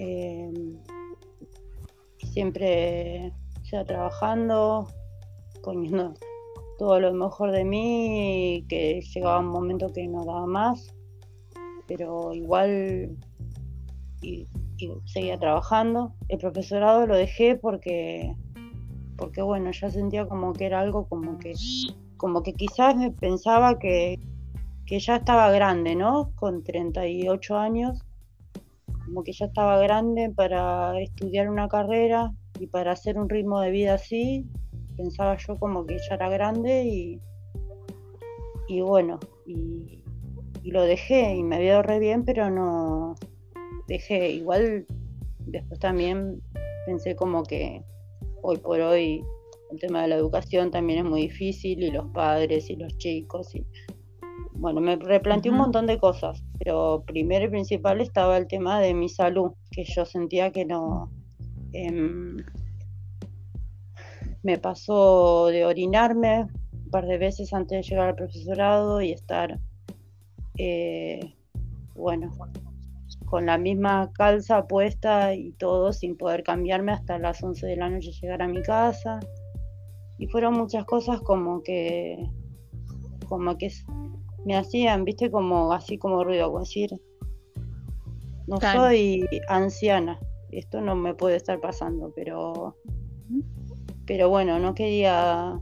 Em, 0.00 0.73
siempre, 2.34 3.32
sea, 3.62 3.84
trabajando, 3.84 4.88
poniendo 5.62 6.14
todo 6.78 6.98
lo 6.98 7.12
mejor 7.12 7.52
de 7.52 7.64
mí, 7.64 8.56
y 8.56 8.62
que 8.64 9.00
llegaba 9.00 9.38
un 9.38 9.46
momento 9.46 9.92
que 9.92 10.08
no 10.08 10.24
daba 10.24 10.46
más, 10.46 10.92
pero 11.86 12.34
igual 12.34 13.16
y 14.20 14.48
seguía 15.04 15.38
trabajando. 15.38 16.12
El 16.28 16.38
profesorado 16.38 17.06
lo 17.06 17.14
dejé 17.14 17.54
porque, 17.54 18.34
porque 19.16 19.40
bueno, 19.40 19.70
ya 19.70 19.90
sentía 19.90 20.26
como 20.26 20.52
que 20.52 20.66
era 20.66 20.80
algo 20.80 21.06
como 21.06 21.38
que, 21.38 21.54
como 22.16 22.42
que 22.42 22.54
quizás 22.54 22.96
me 22.96 23.12
pensaba 23.12 23.78
que, 23.78 24.18
que 24.86 24.98
ya 24.98 25.16
estaba 25.16 25.52
grande, 25.52 25.94
¿no? 25.94 26.32
Con 26.34 26.64
38 26.64 27.56
años, 27.56 28.02
como 29.06 29.22
que 29.22 29.32
ya 29.32 29.46
estaba 29.46 29.78
grande 29.78 30.30
para 30.34 30.98
estudiar 31.00 31.48
una 31.48 31.68
carrera 31.68 32.32
y 32.58 32.66
para 32.66 32.92
hacer 32.92 33.18
un 33.18 33.28
ritmo 33.28 33.60
de 33.60 33.70
vida 33.70 33.94
así, 33.94 34.46
pensaba 34.96 35.36
yo 35.36 35.58
como 35.58 35.86
que 35.86 35.98
ya 36.08 36.14
era 36.14 36.28
grande 36.28 36.84
y, 36.84 37.20
y 38.68 38.80
bueno, 38.80 39.18
y, 39.46 40.00
lo 40.64 40.82
dejé 40.82 41.36
y 41.36 41.42
me 41.42 41.62
ido 41.62 41.82
re 41.82 41.98
bien, 41.98 42.24
pero 42.24 42.48
no 42.50 43.16
dejé. 43.86 44.30
Igual 44.30 44.86
después 45.40 45.78
también 45.78 46.40
pensé 46.86 47.14
como 47.14 47.42
que 47.42 47.84
hoy 48.42 48.56
por 48.56 48.80
hoy 48.80 49.22
el 49.70 49.78
tema 49.78 50.02
de 50.02 50.08
la 50.08 50.16
educación 50.16 50.70
también 50.70 51.00
es 51.00 51.04
muy 51.04 51.22
difícil 51.22 51.82
y 51.82 51.90
los 51.90 52.06
padres 52.12 52.70
y 52.70 52.76
los 52.76 52.96
chicos 52.96 53.54
y 53.54 53.66
bueno, 54.54 54.80
me 54.80 54.96
replanteé 54.96 55.50
un 55.50 55.58
montón 55.58 55.86
de 55.86 55.98
cosas, 55.98 56.42
pero 56.58 57.02
primero 57.06 57.44
y 57.46 57.48
principal 57.48 58.00
estaba 58.00 58.36
el 58.36 58.46
tema 58.46 58.80
de 58.80 58.94
mi 58.94 59.08
salud, 59.08 59.52
que 59.70 59.84
yo 59.84 60.04
sentía 60.04 60.52
que 60.52 60.64
no 60.64 61.10
em, 61.72 62.36
me 64.42 64.58
pasó 64.58 65.46
de 65.46 65.64
orinarme 65.64 66.46
un 66.72 66.90
par 66.90 67.06
de 67.06 67.18
veces 67.18 67.52
antes 67.52 67.78
de 67.78 67.82
llegar 67.82 68.08
al 68.10 68.14
profesorado 68.14 69.00
y 69.00 69.12
estar, 69.12 69.58
eh, 70.58 71.34
bueno, 71.94 72.30
con 73.24 73.46
la 73.46 73.58
misma 73.58 74.12
calza 74.12 74.66
puesta 74.68 75.34
y 75.34 75.52
todo 75.52 75.92
sin 75.92 76.16
poder 76.16 76.44
cambiarme 76.44 76.92
hasta 76.92 77.18
las 77.18 77.42
11 77.42 77.66
de 77.66 77.76
la 77.76 77.90
noche 77.90 78.12
llegar 78.12 78.42
a 78.42 78.48
mi 78.48 78.62
casa. 78.62 79.18
Y 80.18 80.28
fueron 80.28 80.54
muchas 80.54 80.84
cosas 80.84 81.20
como 81.20 81.62
que, 81.62 82.30
como 83.28 83.58
que 83.58 83.70
me 84.44 84.56
hacían, 84.56 85.04
viste, 85.04 85.30
como 85.30 85.72
así 85.72 85.98
como 85.98 86.24
ruido, 86.24 86.48
como 86.48 86.60
decir, 86.60 86.90
no 88.46 88.58
Claro. 88.58 88.80
soy 88.80 89.26
anciana, 89.48 90.18
esto 90.50 90.80
no 90.80 90.94
me 90.94 91.14
puede 91.14 91.36
estar 91.36 91.60
pasando, 91.60 92.12
pero 92.14 92.76
pero 94.06 94.28
bueno, 94.28 94.58
no 94.58 94.74
quería 94.74 95.58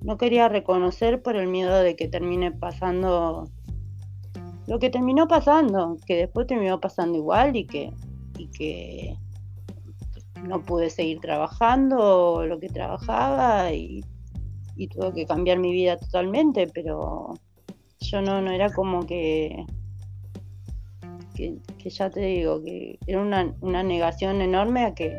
no 0.00 0.16
quería 0.18 0.48
reconocer 0.48 1.22
por 1.22 1.36
el 1.36 1.48
miedo 1.48 1.80
de 1.82 1.96
que 1.96 2.08
termine 2.08 2.50
pasando 2.52 3.48
lo 4.66 4.78
que 4.78 4.88
terminó 4.88 5.28
pasando, 5.28 5.98
que 6.06 6.16
después 6.16 6.46
terminó 6.46 6.80
pasando 6.80 7.18
igual 7.18 7.54
y 7.56 7.66
que 7.66 7.92
y 8.38 8.48
que 8.48 9.16
no 10.48 10.62
pude 10.62 10.90
seguir 10.90 11.20
trabajando 11.20 12.44
lo 12.46 12.58
que 12.58 12.68
trabajaba 12.68 13.72
y, 13.72 14.02
y 14.76 14.88
tuve 14.88 15.12
que 15.12 15.26
cambiar 15.26 15.58
mi 15.58 15.72
vida 15.72 15.96
totalmente, 15.98 16.66
pero 16.66 17.34
yo 18.10 18.22
no, 18.22 18.40
no 18.40 18.50
era 18.50 18.70
como 18.72 19.06
que, 19.06 19.64
que, 21.34 21.56
que 21.78 21.90
ya 21.90 22.10
te 22.10 22.20
digo, 22.20 22.62
que 22.62 22.98
era 23.06 23.20
una, 23.20 23.54
una 23.60 23.82
negación 23.82 24.40
enorme 24.40 24.84
a 24.84 24.94
que, 24.94 25.16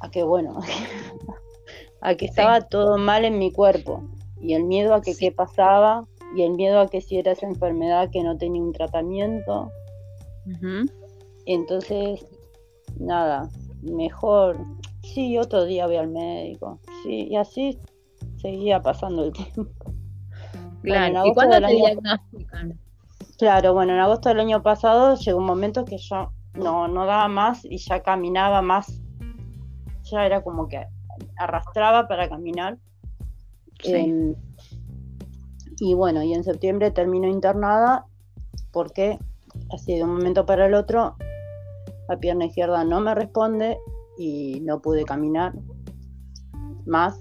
a 0.00 0.10
que 0.10 0.22
bueno, 0.22 0.60
a 2.00 2.14
que 2.14 2.26
estaba 2.26 2.60
todo 2.62 2.98
mal 2.98 3.24
en 3.24 3.38
mi 3.38 3.50
cuerpo 3.52 4.02
y 4.40 4.54
el 4.54 4.64
miedo 4.64 4.94
a 4.94 5.00
que 5.02 5.14
Sí. 5.14 5.26
qué 5.26 5.32
pasaba 5.32 6.06
y 6.36 6.42
el 6.42 6.52
miedo 6.52 6.80
a 6.80 6.88
que 6.88 7.00
si 7.00 7.18
era 7.18 7.32
esa 7.32 7.46
enfermedad 7.46 8.10
que 8.10 8.22
no 8.22 8.36
tenía 8.36 8.62
un 8.62 8.72
tratamiento. 8.72 9.70
Entonces, 11.46 12.26
nada, 12.98 13.48
mejor, 13.82 14.58
sí, 15.02 15.38
otro 15.38 15.64
día 15.64 15.86
voy 15.86 15.96
al 15.96 16.08
médico, 16.08 16.80
sí, 17.02 17.28
y 17.30 17.36
así 17.36 17.78
seguía 18.36 18.82
pasando 18.82 19.24
el 19.24 19.32
tiempo. 19.54 19.85
Bueno, 20.82 20.82
Claro. 20.82 21.12
¿Y 21.12 21.16
agosto 21.16 21.34
cuándo 21.34 21.58
te 21.58 21.64
año- 21.64 21.76
diagnostican? 21.76 22.80
Claro, 23.38 23.74
bueno, 23.74 23.92
en 23.92 23.98
agosto 24.00 24.28
del 24.30 24.40
año 24.40 24.62
pasado 24.62 25.14
llegó 25.16 25.38
un 25.38 25.46
momento 25.46 25.84
que 25.84 25.98
yo 25.98 26.32
no, 26.54 26.88
no 26.88 27.04
daba 27.06 27.28
más 27.28 27.64
y 27.64 27.76
ya 27.78 28.02
caminaba 28.02 28.62
más, 28.62 29.00
ya 30.04 30.24
era 30.24 30.42
como 30.42 30.68
que 30.68 30.86
arrastraba 31.36 32.08
para 32.08 32.28
caminar. 32.28 32.78
Sí. 33.82 33.92
Em, 33.94 34.34
y 35.78 35.92
bueno, 35.94 36.22
y 36.22 36.32
en 36.32 36.44
septiembre 36.44 36.90
termino 36.90 37.28
internada 37.28 38.06
porque 38.72 39.18
así 39.72 39.96
de 39.96 40.04
un 40.04 40.14
momento 40.14 40.46
para 40.46 40.66
el 40.66 40.74
otro 40.74 41.16
la 42.08 42.16
pierna 42.18 42.46
izquierda 42.46 42.84
no 42.84 43.00
me 43.00 43.14
responde 43.14 43.76
y 44.16 44.60
no 44.60 44.80
pude 44.80 45.04
caminar 45.04 45.52
más. 46.86 47.18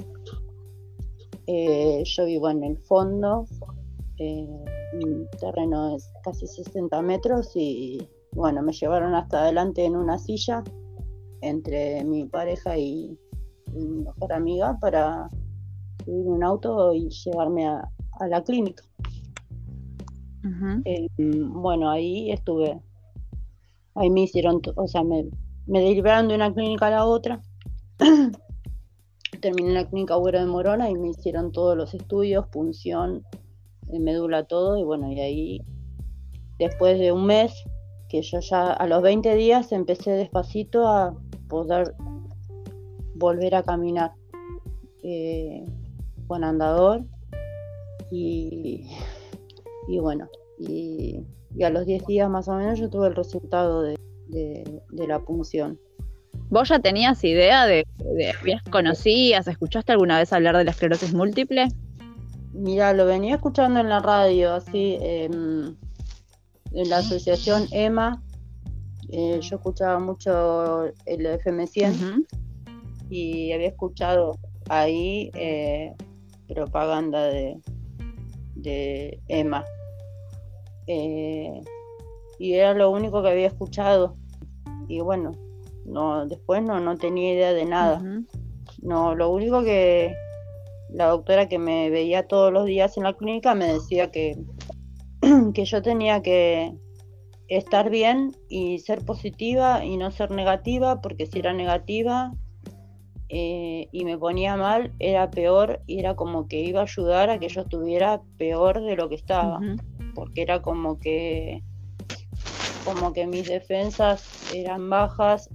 Eh, 1.47 2.03
yo 2.05 2.25
vivo 2.25 2.49
en 2.49 2.63
el 2.63 2.77
fondo, 2.77 3.45
eh, 4.17 4.47
un 5.01 5.27
terreno 5.39 5.95
es 5.95 6.11
casi 6.23 6.47
60 6.47 7.01
metros 7.01 7.51
y 7.55 8.07
bueno, 8.31 8.61
me 8.61 8.73
llevaron 8.73 9.13
hasta 9.13 9.41
adelante 9.41 9.85
en 9.85 9.95
una 9.95 10.17
silla 10.17 10.63
entre 11.41 12.03
mi 12.03 12.25
pareja 12.25 12.77
y 12.77 13.17
mi 13.73 14.03
mejor 14.03 14.33
amiga 14.33 14.77
para 14.79 15.29
subir 16.03 16.27
un 16.27 16.43
auto 16.43 16.93
y 16.93 17.09
llevarme 17.09 17.67
a, 17.67 17.89
a 18.19 18.27
la 18.27 18.43
clínica. 18.43 18.83
Eh, 20.85 21.07
bueno, 21.17 21.89
ahí 21.89 22.31
estuve. 22.31 22.79
Ahí 23.95 24.09
me 24.09 24.21
hicieron, 24.21 24.61
o 24.75 24.87
sea, 24.87 25.03
me, 25.03 25.25
me 25.65 25.79
derivaron 25.79 26.27
de 26.27 26.35
una 26.35 26.53
clínica 26.53 26.87
a 26.87 26.91
la 26.91 27.05
otra. 27.05 27.41
Terminé 29.45 29.67
en 29.69 29.73
la 29.75 29.85
clínica 29.87 30.15
Agüero 30.15 30.39
de 30.39 30.47
Morona 30.47 30.89
y 30.89 30.95
me 30.95 31.09
hicieron 31.09 31.51
todos 31.51 31.77
los 31.77 31.93
estudios, 31.93 32.47
punción, 32.47 33.23
eh, 33.91 33.99
médula, 33.99 34.45
todo. 34.45 34.75
Y 34.75 34.83
bueno, 34.83 35.11
y 35.11 35.19
ahí, 35.19 35.61
después 36.57 36.97
de 36.97 37.11
un 37.11 37.27
mes, 37.27 37.53
que 38.09 38.23
yo 38.23 38.39
ya 38.39 38.73
a 38.73 38.87
los 38.87 39.03
20 39.03 39.35
días 39.35 39.71
empecé 39.71 40.13
despacito 40.13 40.87
a 40.87 41.15
poder 41.47 41.93
volver 43.13 43.53
a 43.53 43.61
caminar 43.61 44.13
eh, 45.03 45.63
con 46.25 46.43
andador. 46.43 47.03
Y, 48.09 48.89
y 49.87 49.99
bueno, 49.99 50.27
y, 50.57 51.23
a 51.63 51.69
los 51.69 51.85
10 51.85 52.03
días 52.07 52.31
más 52.31 52.47
o 52.47 52.55
menos 52.55 52.79
yo 52.79 52.89
tuve 52.89 53.09
el 53.09 53.15
resultado 53.15 53.83
de- 53.83 53.95
de 54.27 55.07
la 55.07 55.19
punción. 55.19 55.79
¿Vos 56.49 56.69
ya 56.69 56.79
tenías 56.79 57.23
idea 57.23 57.65
de, 57.65 57.85
de 57.97 58.33
conocías, 58.69 59.47
escuchaste 59.47 59.91
alguna 59.91 60.19
vez 60.19 60.31
hablar 60.31 60.55
de 60.57 60.63
la 60.63 60.71
esclerosis 60.71 61.13
múltiple? 61.13 61.67
Mira, 62.53 62.93
lo 62.93 63.05
venía 63.05 63.35
escuchando 63.35 63.79
en 63.79 63.89
la 63.89 63.99
radio, 63.99 64.53
así, 64.53 64.97
em, 65.01 65.75
en 66.71 66.89
la 66.89 66.97
asociación 66.97 67.67
EMA. 67.71 68.21
eh, 69.09 69.39
yo 69.41 69.57
escuchaba 69.57 69.99
mucho 69.99 70.85
el 71.05 71.25
FM 71.25 71.67
100 71.67 71.91
Ujú. 71.91 72.25
y 73.09 73.51
había 73.51 73.67
escuchado 73.67 74.37
ahí 74.69 75.29
eh, 75.35 75.93
propaganda 76.47 77.23
de, 77.25 77.57
de 78.55 79.19
EMA. 79.27 79.63
Eh, 80.87 81.61
y 82.39 82.53
era 82.53 82.73
lo 82.73 82.89
único 82.91 83.21
que 83.21 83.29
había 83.29 83.47
escuchado. 83.47 84.15
Y 84.87 85.01
bueno, 85.01 85.31
no, 85.85 86.25
después 86.25 86.63
no, 86.63 86.79
no 86.79 86.97
tenía 86.97 87.33
idea 87.33 87.53
de 87.53 87.65
nada. 87.65 88.01
No, 88.81 89.15
lo 89.15 89.29
único 89.29 89.63
que 89.63 90.13
la 90.89 91.07
doctora 91.07 91.47
que 91.47 91.59
me 91.59 91.89
veía 91.89 92.27
todos 92.27 92.51
los 92.51 92.65
días 92.65 92.97
en 92.97 93.03
la 93.03 93.13
clínica 93.13 93.55
me 93.55 93.73
decía 93.73 94.11
que, 94.11 94.37
que 95.53 95.65
yo 95.65 95.81
tenía 95.81 96.21
que 96.21 96.73
estar 97.47 97.89
bien 97.89 98.31
y 98.49 98.79
ser 98.79 99.05
positiva 99.05 99.85
y 99.85 99.97
no 99.97 100.11
ser 100.11 100.31
negativa, 100.31 101.01
porque 101.01 101.25
si 101.25 101.39
era 101.39 101.53
negativa 101.53 102.33
eh, 103.29 103.87
y 103.91 104.05
me 104.05 104.17
ponía 104.17 104.55
mal, 104.55 104.93
era 104.99 105.29
peor 105.31 105.81
y 105.85 105.99
era 105.99 106.15
como 106.15 106.47
que 106.47 106.61
iba 106.61 106.79
a 106.79 106.83
ayudar 106.83 107.29
a 107.29 107.39
que 107.39 107.49
yo 107.49 107.61
estuviera 107.61 108.21
peor 108.37 108.81
de 108.81 108.95
lo 108.95 109.09
que 109.09 109.15
estaba, 109.15 109.59
porque 110.15 110.41
era 110.41 110.61
como 110.61 110.99
que 110.99 111.63
como 112.83 113.13
que 113.13 113.25
mis 113.25 113.47
defensas 113.47 114.53
eran 114.53 114.89
bajas, 114.91 115.49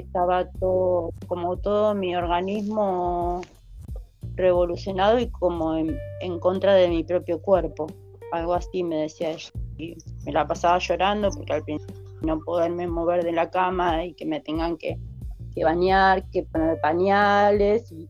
estaba 0.00 0.50
todo 0.50 1.10
como 1.26 1.56
todo 1.56 1.94
mi 1.94 2.16
organismo 2.16 3.40
revolucionado 4.36 5.18
y 5.18 5.28
como 5.28 5.76
en, 5.76 5.96
en 6.20 6.38
contra 6.38 6.74
de 6.74 6.88
mi 6.88 7.04
propio 7.04 7.40
cuerpo, 7.40 7.86
algo 8.32 8.54
así 8.54 8.82
me 8.82 8.96
decía 8.96 9.30
ella. 9.30 9.50
Y 9.76 9.96
me 10.24 10.32
la 10.32 10.46
pasaba 10.46 10.78
llorando 10.78 11.30
porque 11.30 11.52
al 11.52 11.62
principio 11.62 12.02
no 12.22 12.40
poderme 12.40 12.86
mover 12.86 13.24
de 13.24 13.32
la 13.32 13.50
cama 13.50 14.04
y 14.04 14.14
que 14.14 14.24
me 14.24 14.40
tengan 14.40 14.76
que 14.76 14.98
que 15.54 15.64
bañar, 15.64 16.24
que 16.30 16.42
poner 16.42 16.80
pañales 16.80 17.92
y, 17.92 18.08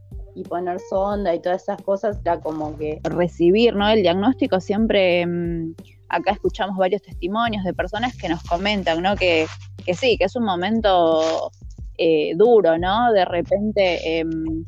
poner 0.48 0.80
sonda 0.80 1.32
y 1.32 1.40
todas 1.40 1.62
esas 1.62 1.80
cosas, 1.82 2.18
era 2.24 2.40
como 2.40 2.76
que... 2.76 3.00
Recibir, 3.04 3.76
¿no? 3.76 3.88
El 3.88 4.02
diagnóstico 4.02 4.60
siempre... 4.60 5.24
Mm, 5.24 5.74
acá 6.08 6.32
escuchamos 6.32 6.76
varios 6.76 7.02
testimonios 7.02 7.62
de 7.64 7.72
personas 7.72 8.16
que 8.16 8.28
nos 8.28 8.42
comentan, 8.42 9.00
¿no? 9.00 9.14
Que, 9.14 9.46
que 9.86 9.94
sí, 9.94 10.16
que 10.18 10.24
es 10.24 10.34
un 10.34 10.44
momento 10.44 11.52
eh, 11.98 12.32
duro, 12.36 12.78
¿no? 12.78 13.12
De 13.12 13.24
repente... 13.24 14.18
Em, 14.18 14.64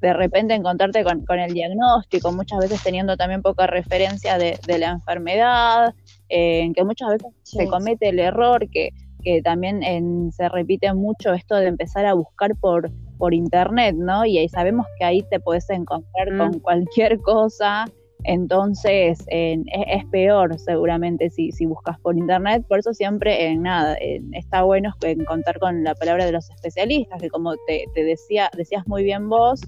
de 0.00 0.12
repente 0.12 0.52
encontrarte 0.54 1.04
con, 1.04 1.38
el 1.38 1.54
diagnóstico, 1.54 2.32
muchas 2.32 2.58
veces 2.58 2.82
teniendo 2.82 3.16
también 3.16 3.40
poca 3.40 3.68
referencia 3.68 4.36
de, 4.36 4.58
la 4.76 4.90
enfermedad, 4.90 5.94
en 6.28 6.74
que 6.74 6.82
muchas 6.82 7.10
veces 7.10 7.28
se 7.44 7.68
comete 7.68 8.08
el 8.08 8.18
error 8.18 8.68
que 8.68 8.90
que 9.22 9.40
también 9.42 10.32
se 10.32 10.48
repite 10.48 10.92
mucho 10.94 11.32
esto 11.32 11.56
de 11.56 11.66
empezar 11.66 12.06
a 12.06 12.14
buscar 12.14 12.56
por, 12.56 12.90
por 13.18 13.34
internet, 13.34 13.94
¿no? 13.96 14.24
Y 14.24 14.38
ahí 14.38 14.48
sabemos 14.48 14.86
que 14.98 15.04
ahí 15.04 15.22
te 15.30 15.40
puedes 15.40 15.68
encontrar 15.70 16.36
con 16.36 16.56
mm. 16.56 16.60
cualquier 16.60 17.20
cosa, 17.20 17.84
entonces 18.24 19.22
es, 19.26 20.04
peor 20.10 20.58
seguramente 20.58 21.30
si, 21.30 21.50
buscas 21.66 21.98
por 22.00 22.16
internet, 22.16 22.64
por 22.68 22.78
eso 22.78 22.92
siempre 22.94 23.46
en 23.46 23.62
nada, 23.62 23.96
está 24.32 24.62
bueno 24.62 24.94
contar 25.26 25.58
con 25.58 25.84
la 25.84 25.94
palabra 25.94 26.26
de 26.26 26.32
los 26.32 26.50
especialistas, 26.50 27.20
que 27.20 27.30
como 27.30 27.54
te, 27.66 27.86
decía, 27.94 28.50
decías 28.56 28.86
muy 28.86 29.02
bien 29.04 29.28
vos, 29.28 29.60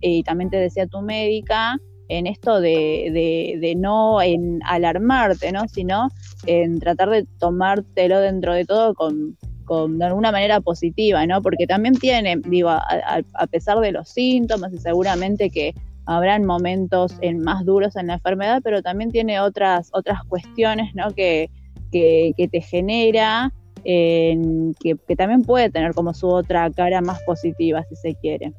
y 0.00 0.22
también 0.24 0.50
te 0.50 0.56
decía 0.56 0.86
tu 0.86 1.00
médica, 1.00 1.78
en 2.08 2.26
esto 2.26 2.60
de, 2.60 3.74
no 3.76 4.20
en 4.20 4.60
alarmarte, 4.66 5.52
¿no? 5.52 5.66
sino 5.68 6.08
en 6.46 6.78
tratar 6.78 7.08
de 7.10 7.26
tomártelo 7.38 8.20
dentro 8.20 8.52
de 8.52 8.64
todo 8.64 8.94
con, 8.94 9.36
con 9.64 9.98
de 9.98 10.04
alguna 10.06 10.32
manera 10.32 10.60
positiva, 10.60 11.24
¿no? 11.26 11.40
Porque 11.40 11.66
también 11.66 11.94
tiene, 11.94 12.36
digo, 12.44 12.70
a, 12.70 13.46
pesar 13.50 13.78
de 13.80 13.92
los 13.92 14.08
síntomas 14.08 14.72
y 14.72 14.78
seguramente 14.78 15.50
que 15.50 15.74
habrán 16.06 16.44
momentos 16.44 17.16
en 17.20 17.40
más 17.40 17.64
duros 17.64 17.96
en 17.96 18.08
la 18.08 18.14
enfermedad, 18.14 18.60
pero 18.62 18.82
también 18.82 19.10
tiene 19.10 19.40
otras, 19.40 19.90
otras 19.92 20.24
cuestiones, 20.24 20.94
¿no? 20.94 21.10
Que, 21.12 21.50
que, 21.90 22.48
te 22.50 22.60
genera, 22.60 23.52
que, 23.84 24.96
que 25.06 25.16
también 25.16 25.42
puede 25.42 25.70
tener 25.70 25.94
como 25.94 26.14
su 26.14 26.28
otra 26.28 26.70
cara 26.70 27.00
más 27.00 27.20
positiva, 27.22 27.84
si 27.88 27.96
se 27.96 28.14
quiere. 28.14 28.52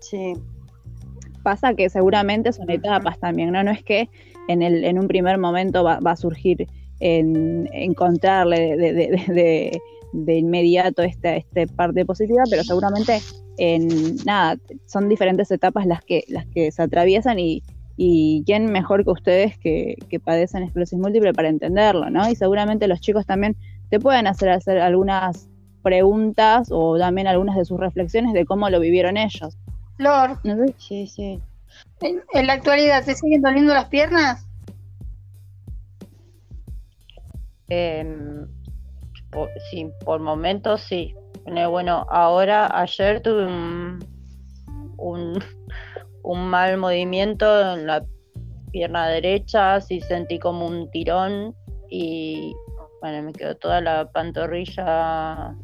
Sí, 0.00 0.34
pasa 1.42 1.74
que 1.74 1.88
seguramente 1.88 2.52
son 2.52 2.70
etapas 2.70 3.18
también, 3.18 3.52
¿no? 3.52 3.62
No 3.62 3.70
es 3.70 3.82
que 3.82 4.08
en, 4.48 4.62
el, 4.62 4.84
en 4.84 4.98
un 4.98 5.08
primer 5.08 5.38
momento 5.38 5.84
va, 5.84 5.98
a 6.04 6.16
surgir 6.16 6.66
en 7.00 7.68
encontrarle 7.72 8.76
de, 8.76 10.38
inmediato 10.38 11.02
esta, 11.02 11.36
este 11.36 11.66
parte 11.66 12.04
positiva, 12.04 12.42
pero 12.50 12.62
seguramente 12.64 13.20
en 13.60 14.16
nada, 14.24 14.56
son 14.86 15.10
diferentes 15.10 15.50
etapas 15.50 15.84
las 15.84 16.02
que, 16.02 16.24
las 16.28 16.46
que 16.46 16.72
se 16.72 16.82
atraviesan 16.82 17.38
y, 17.38 17.62
y 17.94 18.42
quién 18.46 18.72
mejor 18.72 19.04
que 19.04 19.10
ustedes 19.10 19.58
que, 19.58 19.96
que 20.08 20.18
padecen 20.18 20.62
esclerosis 20.62 20.98
múltiple 20.98 21.34
para 21.34 21.50
entenderlo, 21.50 22.08
¿no? 22.08 22.26
Y 22.30 22.36
seguramente 22.36 22.88
los 22.88 23.02
chicos 23.02 23.26
también 23.26 23.56
te 23.90 24.00
pueden 24.00 24.26
hacer, 24.26 24.48
hacer 24.48 24.78
algunas 24.78 25.50
preguntas 25.82 26.68
o 26.72 26.96
también 26.98 27.26
algunas 27.26 27.54
de 27.54 27.66
sus 27.66 27.78
reflexiones 27.78 28.32
de 28.32 28.46
cómo 28.46 28.70
lo 28.70 28.80
vivieron 28.80 29.18
ellos. 29.18 29.58
Flor. 29.98 30.38
Sí, 30.78 31.06
sí. 31.06 31.42
¿En, 32.00 32.46
la 32.46 32.54
actualidad 32.54 33.04
te 33.04 33.14
siguen 33.14 33.42
doliendo 33.42 33.74
las 33.74 33.90
piernas? 33.90 34.46
Sí, 39.70 39.90
por 40.02 40.20
momentos 40.20 40.80
sí. 40.80 41.14
Bueno, 41.46 42.06
ahora, 42.10 42.68
ayer 42.80 43.20
tuve 43.22 43.46
un, 43.46 43.98
un, 44.98 45.40
mal 46.48 46.76
movimiento 46.76 47.74
en 47.74 47.86
la 47.86 48.04
pierna 48.70 49.08
derecha, 49.08 49.80
sí 49.80 50.00
sentí 50.00 50.38
como 50.38 50.66
un 50.66 50.90
tirón 50.90 51.54
y 51.88 52.54
bueno, 53.00 53.22
me 53.22 53.32
quedó 53.32 53.56
toda 53.56 53.80
la 53.80 54.10
pantorrilla 54.12 55.56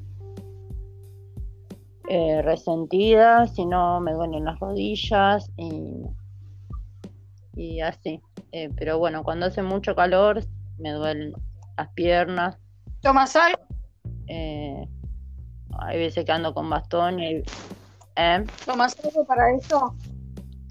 eh, 2.08 2.42
resentida, 2.42 3.46
si 3.46 3.66
no 3.66 4.00
me 4.00 4.12
duelen 4.12 4.44
las 4.44 4.58
rodillas 4.58 5.50
y, 5.56 6.02
y 7.54 7.80
así. 7.80 8.20
Eh, 8.52 8.70
pero 8.76 8.98
bueno, 8.98 9.22
cuando 9.22 9.46
hace 9.46 9.62
mucho 9.62 9.94
calor 9.94 10.42
me 10.78 10.92
duelen 10.92 11.32
las 11.76 11.88
piernas. 11.90 12.58
¿Tomas 13.02 13.36
algo? 13.36 13.60
Eh, 14.28 14.88
hay 15.80 15.98
veces 15.98 16.24
que 16.24 16.32
ando 16.32 16.54
con 16.54 16.68
bastón 16.70 17.20
y... 17.20 17.42
¿Tomas 18.64 18.96
algo 19.04 19.24
para 19.24 19.54
eso? 19.54 19.94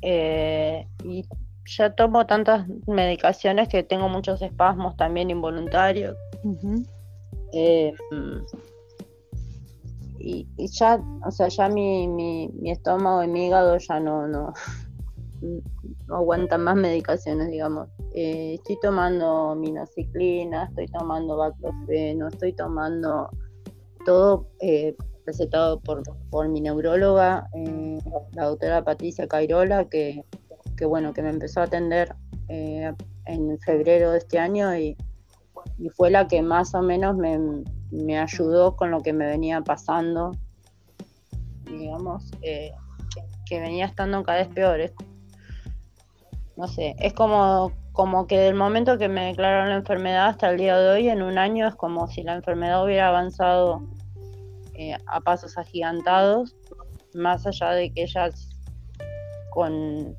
y 0.01 1.25
ya 1.65 1.95
tomo 1.95 2.27
tantas 2.27 2.67
medicaciones 2.85 3.67
que 3.69 3.81
tengo 3.81 4.07
muchos 4.07 4.41
espasmos 4.43 4.95
también 4.97 5.31
involuntarios 5.31 6.15
y, 10.25 10.67
ya, 10.67 10.99
o 11.25 11.31
sea, 11.31 11.47
ya 11.49 11.69
mi, 11.69 12.07
mi, 12.07 12.71
estómago 12.71 13.23
y 13.23 13.27
mi 13.27 13.47
hígado 13.47 13.77
ya 13.77 13.99
no, 13.99 14.27
no, 14.27 14.53
no 16.07 16.15
aguantan 16.15 16.63
más 16.63 16.75
medicaciones, 16.75 17.51
digamos. 17.51 17.89
Eh, 18.15 18.55
estoy 18.55 18.77
tomando 18.81 19.55
minociclina, 19.55 20.65
estoy 20.65 20.87
tomando 20.87 21.37
baclofeno, 21.37 22.27
estoy 22.29 22.53
tomando 22.53 23.29
todo 24.05 24.47
eh, 24.61 24.95
recetado 25.25 25.81
por, 25.81 26.03
por 26.29 26.47
mi 26.47 26.61
neuróloga, 26.61 27.49
eh, 27.53 27.99
la 28.31 28.45
doctora 28.45 28.83
Patricia 28.83 29.27
Cairola, 29.27 29.89
que, 29.89 30.23
que, 30.77 30.85
bueno, 30.85 31.13
que 31.13 31.21
me 31.21 31.29
empezó 31.29 31.59
a 31.59 31.63
atender 31.63 32.15
en 32.47 33.59
febrero 33.59 34.11
de 34.11 34.19
este 34.19 34.37
año 34.39 34.77
y, 34.77 34.95
y 35.77 35.89
fue 35.89 36.11
la 36.11 36.27
que 36.27 36.41
más 36.41 36.73
o 36.73 36.81
menos 36.81 37.15
me, 37.17 37.37
me 37.91 38.17
ayudó 38.19 38.75
con 38.75 38.91
lo 38.91 39.01
que 39.01 39.13
me 39.13 39.25
venía 39.25 39.61
pasando, 39.61 40.31
digamos, 41.65 42.31
eh, 42.41 42.71
que 43.45 43.59
venía 43.59 43.85
estando 43.85 44.23
cada 44.23 44.39
vez 44.39 44.47
peor. 44.49 44.79
no 46.55 46.67
sé, 46.67 46.95
es 46.99 47.13
como, 47.13 47.71
como 47.95 48.27
que 48.27 48.38
del 48.38 48.53
momento 48.53 48.99
que 48.99 49.10
me 49.10 49.25
declararon 49.25 49.69
la 49.69 49.77
enfermedad 49.77 50.27
hasta 50.27 50.51
el 50.51 50.58
día 50.58 50.77
de 50.77 50.89
hoy, 50.91 51.10
en 51.10 51.23
un 51.23 51.39
año, 51.39 51.67
es 51.67 51.75
como 51.75 52.08
si 52.08 52.21
la 52.21 52.36
enfermedad 52.36 52.84
hubiera 52.84 53.08
avanzado 53.08 53.81
eh, 54.75 54.95
a 55.08 55.19
pasos 55.21 55.58
agigantados, 55.58 56.55
más 57.15 57.47
allá 57.47 57.71
de 57.71 57.91
que 57.91 58.03
ellas 58.03 58.49
con 59.51 60.15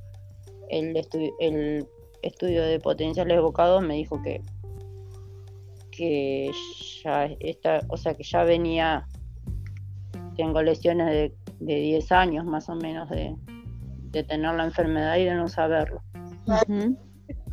el, 0.71 1.07
el 1.41 1.89
estudio 2.23 2.63
de 2.65 2.81
potenciales 2.81 3.37
evocados 3.37 3.83
me 3.83 3.95
dijo 3.95 4.21
que 4.23 4.41
que 5.97 6.51
ya 7.03 7.25
está, 7.41 7.81
o 7.89 7.97
sea 7.97 8.15
que 8.15 8.23
ya 8.23 8.45
venía, 8.45 9.07
tengo 10.37 10.63
lesiones 10.63 11.07
de, 11.07 11.35
de 11.61 11.81
10 11.81 12.13
años 12.13 12.45
más 12.45 12.69
o 12.69 12.77
menos 12.77 13.09
de, 13.09 13.35
tener 14.29 14.55
la 14.55 14.65
enfermedad 14.65 15.17
y 15.17 15.25
de 15.25 15.35
no 15.35 15.47
saberlo. 15.47 16.01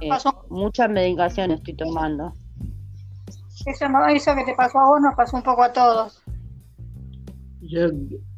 Eh, 0.03 0.09
muchas 0.49 0.89
medicaciones 0.89 1.59
estoy 1.59 1.75
tomando. 1.75 2.33
Eso, 3.65 3.87
no, 3.89 4.07
eso 4.07 4.35
que 4.35 4.43
te 4.45 4.55
pasó 4.55 4.79
a 4.79 4.87
vos 4.87 5.01
nos 5.01 5.15
pasó 5.15 5.37
un 5.37 5.43
poco 5.43 5.63
a 5.63 5.71
todos. 5.71 6.21
Yo 7.61 7.87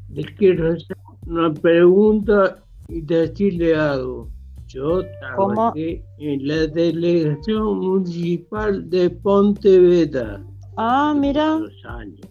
les 0.10 0.26
quiero 0.38 0.74
hacer 0.74 0.98
una 1.26 1.54
pregunta 1.54 2.64
y 2.88 3.02
decirle 3.02 3.76
algo. 3.76 4.30
Yo 4.68 5.04
trabajé 5.20 6.04
en 6.20 6.48
la 6.48 6.68
delegación 6.68 7.80
municipal 7.80 8.90
de 8.90 9.10
Pontevedra. 9.10 10.44
Ah, 10.78 11.16
mira. 11.18 11.60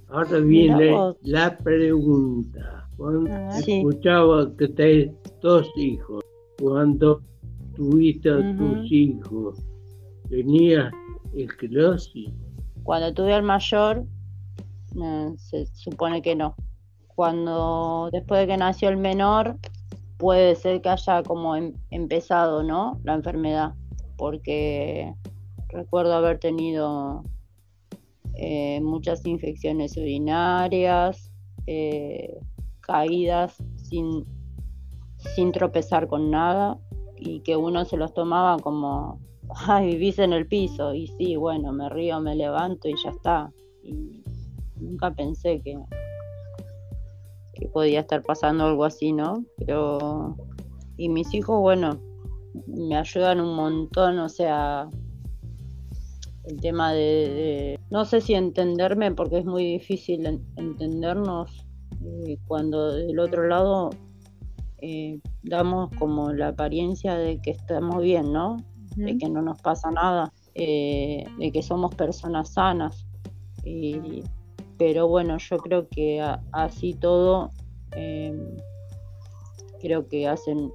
Ahora 0.08 0.38
viene 0.38 1.14
la 1.22 1.56
pregunta. 1.58 2.88
Cuando 2.96 3.30
ah, 3.32 3.58
escuchaba 3.58 4.54
que 4.56 4.68
tenés 4.68 5.10
dos 5.40 5.68
hijos, 5.76 6.22
cuando 6.60 7.22
tuviste 7.74 8.30
a 8.30 8.56
tus 8.56 8.90
hijos, 8.90 9.58
¿tenías 10.28 10.92
esclerosis? 11.34 12.30
Cuando 12.82 13.12
tuve 13.14 13.34
al 13.34 13.42
mayor, 13.42 14.04
se 15.36 15.66
supone 15.66 16.22
que 16.22 16.34
no. 16.34 16.54
cuando 17.06 18.08
después 18.12 18.40
de 18.40 18.46
que 18.48 18.56
nació 18.56 18.88
el 18.88 18.96
menor, 18.96 19.56
puede 20.18 20.56
ser 20.56 20.80
que 20.80 20.88
haya 20.88 21.22
como 21.22 21.54
em, 21.54 21.72
empezado, 21.90 22.62
¿no? 22.62 23.00
La 23.04 23.14
enfermedad, 23.14 23.74
porque 24.16 25.14
recuerdo 25.68 26.14
haber 26.14 26.38
tenido 26.38 27.22
eh, 28.34 28.80
muchas 28.80 29.24
infecciones 29.26 29.96
urinarias, 29.96 31.30
eh, 31.66 32.36
caídas 32.80 33.62
sin, 33.76 34.24
sin 35.36 35.52
tropezar 35.52 36.08
con 36.08 36.30
nada 36.30 36.78
y 37.16 37.40
que 37.40 37.56
uno 37.56 37.84
se 37.84 37.96
los 37.96 38.12
tomaba 38.14 38.58
como, 38.58 39.20
ay, 39.66 39.92
vivís 39.92 40.18
en 40.18 40.32
el 40.32 40.46
piso 40.46 40.94
y 40.94 41.06
sí, 41.06 41.36
bueno, 41.36 41.72
me 41.72 41.88
río, 41.88 42.20
me 42.20 42.34
levanto 42.34 42.88
y 42.88 42.94
ya 43.02 43.10
está. 43.10 43.52
Y 43.82 44.22
nunca 44.76 45.12
pensé 45.12 45.60
que, 45.60 45.78
que 47.54 47.68
podía 47.68 48.00
estar 48.00 48.22
pasando 48.22 48.64
algo 48.64 48.84
así, 48.84 49.12
¿no? 49.12 49.44
Pero, 49.58 50.36
y 50.96 51.08
mis 51.08 51.32
hijos, 51.34 51.60
bueno, 51.60 51.98
me 52.66 52.96
ayudan 52.96 53.40
un 53.40 53.54
montón, 53.56 54.18
o 54.18 54.28
sea, 54.28 54.88
el 56.44 56.60
tema 56.60 56.92
de, 56.92 57.80
no 57.90 58.04
sé 58.04 58.20
si 58.20 58.34
entenderme 58.34 59.12
porque 59.12 59.38
es 59.38 59.44
muy 59.44 59.64
difícil 59.64 60.42
entendernos 60.56 61.66
eh, 62.04 62.38
cuando 62.46 62.92
del 62.92 63.18
otro 63.18 63.48
lado 63.48 63.90
eh, 64.86 65.18
damos 65.42 65.88
como 65.96 66.30
la 66.34 66.48
apariencia 66.48 67.14
de 67.14 67.40
que 67.40 67.52
estamos 67.52 68.02
bien, 68.02 68.34
¿no? 68.34 68.58
De 68.96 69.16
que 69.16 69.30
no 69.30 69.40
nos 69.40 69.58
pasa 69.62 69.90
nada, 69.90 70.30
eh, 70.54 71.24
de 71.38 71.50
que 71.50 71.62
somos 71.62 71.94
personas 71.94 72.52
sanas. 72.52 73.06
Y, 73.64 74.22
pero 74.76 75.08
bueno, 75.08 75.38
yo 75.38 75.56
creo 75.56 75.88
que 75.88 76.22
así 76.52 76.92
todo, 76.92 77.50
em, 77.92 78.38
creo 79.80 80.06
que 80.06 80.28
hacen 80.28 80.70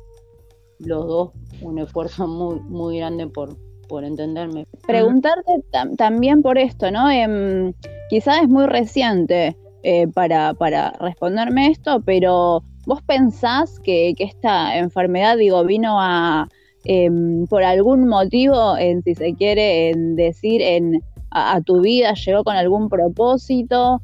los 0.79 1.05
dos 1.05 1.29
un 1.61 1.77
esfuerzo 1.77 2.27
muy, 2.27 2.61
muy 2.61 2.97
grande 2.97 3.27
por, 3.27 3.55
por 3.87 4.03
entenderme. 4.03 4.65
Preguntarte 4.87 5.63
también 5.97 6.41
por 6.41 6.57
esto, 6.57 6.89
¿no? 6.89 7.11
Eh, 7.11 7.75
quizás 8.09 8.41
es 8.41 8.49
muy 8.49 8.65
reciente 8.65 9.55
eh, 9.83 10.07
para, 10.07 10.55
para 10.55 10.93
responderme 10.99 11.67
esto, 11.67 12.01
pero 12.03 12.63
¿vos 12.89 13.03
pensás 13.03 13.79
que, 13.79 14.15
esta 14.17 14.75
enfermedad, 14.79 15.37
digo, 15.37 15.63
vino 15.63 16.01
a, 16.01 16.49
em, 16.85 17.45
por 17.45 17.63
algún 17.63 18.07
motivo, 18.07 18.75
en, 18.77 19.03
si 19.03 19.13
se 19.13 19.35
quiere 19.35 19.91
en 19.91 20.15
decir, 20.15 20.59
en 20.63 20.99
a, 21.29 21.61
tu 21.61 21.81
vida, 21.81 22.15
llegó 22.15 22.43
con 22.43 22.55
algún 22.55 22.89
propósito. 22.89 24.01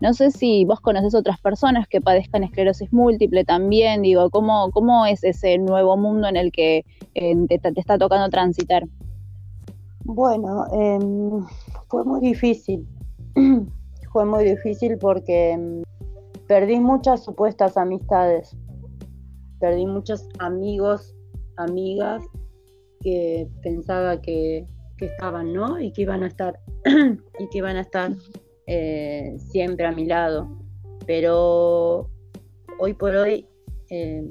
no 0.00 0.12
sé 0.12 0.30
si 0.30 0.66
vos 0.66 0.80
conoces 0.80 1.14
otras 1.14 1.40
personas 1.40 1.88
que 1.88 2.02
padezcan 2.02 2.44
esclerosis 2.44 2.92
múltiple 2.92 3.42
también, 3.44 4.02
digo, 4.02 4.28
¿cómo, 4.28 4.70
cómo 4.70 5.06
es 5.06 5.24
ese 5.24 5.56
nuevo 5.56 5.96
mundo 5.96 6.28
en 6.28 6.36
el 6.36 6.52
que 6.52 6.84
te, 7.14 7.58
está 7.76 7.96
tocando 7.96 8.28
transitar? 8.28 8.84
Bueno, 10.04 10.66
em, 10.72 11.42
fue 11.88 12.04
muy 12.04 12.20
difícil. 12.20 12.86
fue 14.12 14.26
muy 14.26 14.44
difícil 14.44 14.98
porque 14.98 15.52
em, 15.52 15.82
perdí 16.50 16.80
muchas 16.80 17.22
supuestas 17.22 17.76
amistades. 17.76 18.56
Perdí 19.60 19.86
muchos 19.86 20.28
amigos, 20.40 21.14
amigas 21.56 22.24
que 23.02 23.46
pensaba 23.62 24.20
que 24.20 24.66
que 25.00 25.06
estaban, 25.06 25.52
¿no? 25.52 25.80
Y 25.80 25.92
que 25.92 26.02
iban 26.02 26.24
a 26.24 26.26
estar, 26.26 26.60
y 26.84 27.48
que 27.50 27.58
iban 27.58 27.76
a 27.76 27.82
estar 27.82 28.12
eh, 28.66 29.36
siempre 29.38 29.86
a 29.86 29.92
mi 29.92 30.06
lado. 30.06 30.48
Pero 31.06 32.10
hoy 32.80 32.94
por 32.94 33.14
hoy 33.14 33.46
eh, 33.88 34.28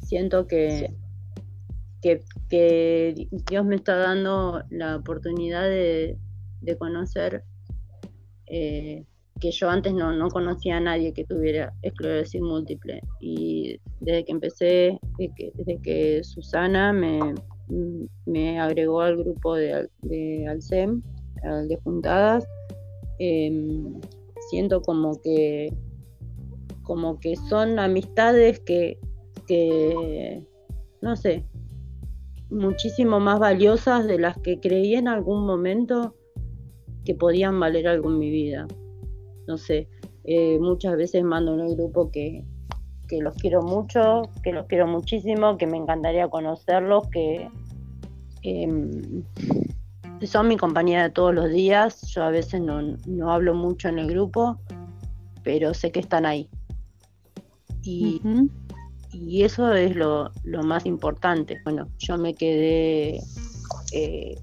siento 0.00 0.46
que, 0.46 0.90
que, 2.00 2.24
Dios 3.48 3.64
me 3.66 3.76
está 3.76 3.96
dando 3.96 4.62
la 4.70 4.96
oportunidad 4.96 5.68
de, 5.68 6.18
conocer 6.78 7.44
eh, 8.46 9.04
que 9.42 9.50
yo 9.50 9.68
antes 9.68 9.92
no, 9.92 10.12
no, 10.12 10.28
conocía 10.28 10.76
a 10.76 10.80
nadie 10.80 11.12
que 11.12 11.24
tuviera 11.24 11.74
esclerosis 11.82 12.40
múltiple. 12.40 13.00
Y 13.20 13.76
desde 13.98 14.24
que 14.24 14.32
empecé, 14.32 15.00
desde 15.18 15.82
que 15.82 16.22
Susana 16.22 16.92
me, 16.92 17.34
me 18.24 18.60
agregó 18.60 19.00
al 19.00 19.16
grupo 19.16 19.56
de, 19.56 19.88
de 20.02 20.46
Alcem, 20.46 21.02
de 21.42 21.76
Juntadas, 21.82 22.46
em, 23.18 24.00
siento 24.48 24.80
como 24.80 25.20
que 25.20 25.72
como 26.84 27.18
que 27.18 27.36
son 27.36 27.78
amistades 27.78 28.60
que, 28.60 28.98
que, 29.46 30.44
no 31.00 31.16
sé, 31.16 31.44
muchísimo 32.50 33.18
más 33.20 33.38
valiosas 33.38 34.06
de 34.06 34.18
las 34.18 34.36
que 34.38 34.60
creí 34.60 34.94
en 34.94 35.08
algún 35.08 35.46
momento 35.46 36.16
que 37.04 37.14
podían 37.14 37.58
valer 37.58 37.88
algo 37.88 38.10
en 38.10 38.18
mi 38.18 38.30
vida. 38.30 38.66
No 39.46 39.58
sé, 39.58 39.88
eh, 40.24 40.58
muchas 40.58 40.96
veces 40.96 41.24
mando 41.24 41.54
en 41.54 41.60
el 41.60 41.76
grupo 41.76 42.10
que, 42.10 42.44
que 43.08 43.20
los 43.20 43.34
quiero 43.34 43.62
mucho, 43.62 44.22
que 44.42 44.52
los 44.52 44.66
quiero 44.66 44.86
muchísimo, 44.86 45.56
que 45.58 45.66
me 45.66 45.76
encantaría 45.76 46.28
conocerlos, 46.28 47.08
que, 47.08 47.48
Em, 48.42 49.22
son 50.26 50.48
mi 50.48 50.56
compañía 50.56 51.04
de 51.04 51.10
todos 51.10 51.34
los 51.34 51.50
días. 51.50 52.02
Yo 52.02 52.24
a 52.24 52.30
veces 52.30 52.60
no, 52.60 53.32
hablo 53.32 53.54
mucho 53.54 53.88
en 53.88 53.98
el 53.98 54.08
grupo, 54.08 54.58
pero 55.42 55.74
sé 55.74 55.90
que 55.90 56.00
están 56.00 56.26
ahí. 56.26 56.48
Y, 57.82 58.20
eso 59.42 59.72
es 59.72 59.94
lo, 59.96 60.30
más 60.64 60.86
importante. 60.86 61.60
Bueno, 61.64 61.88
yo 61.98 62.16
me 62.16 62.34
quedé 62.34 63.20
eh, 63.92 64.36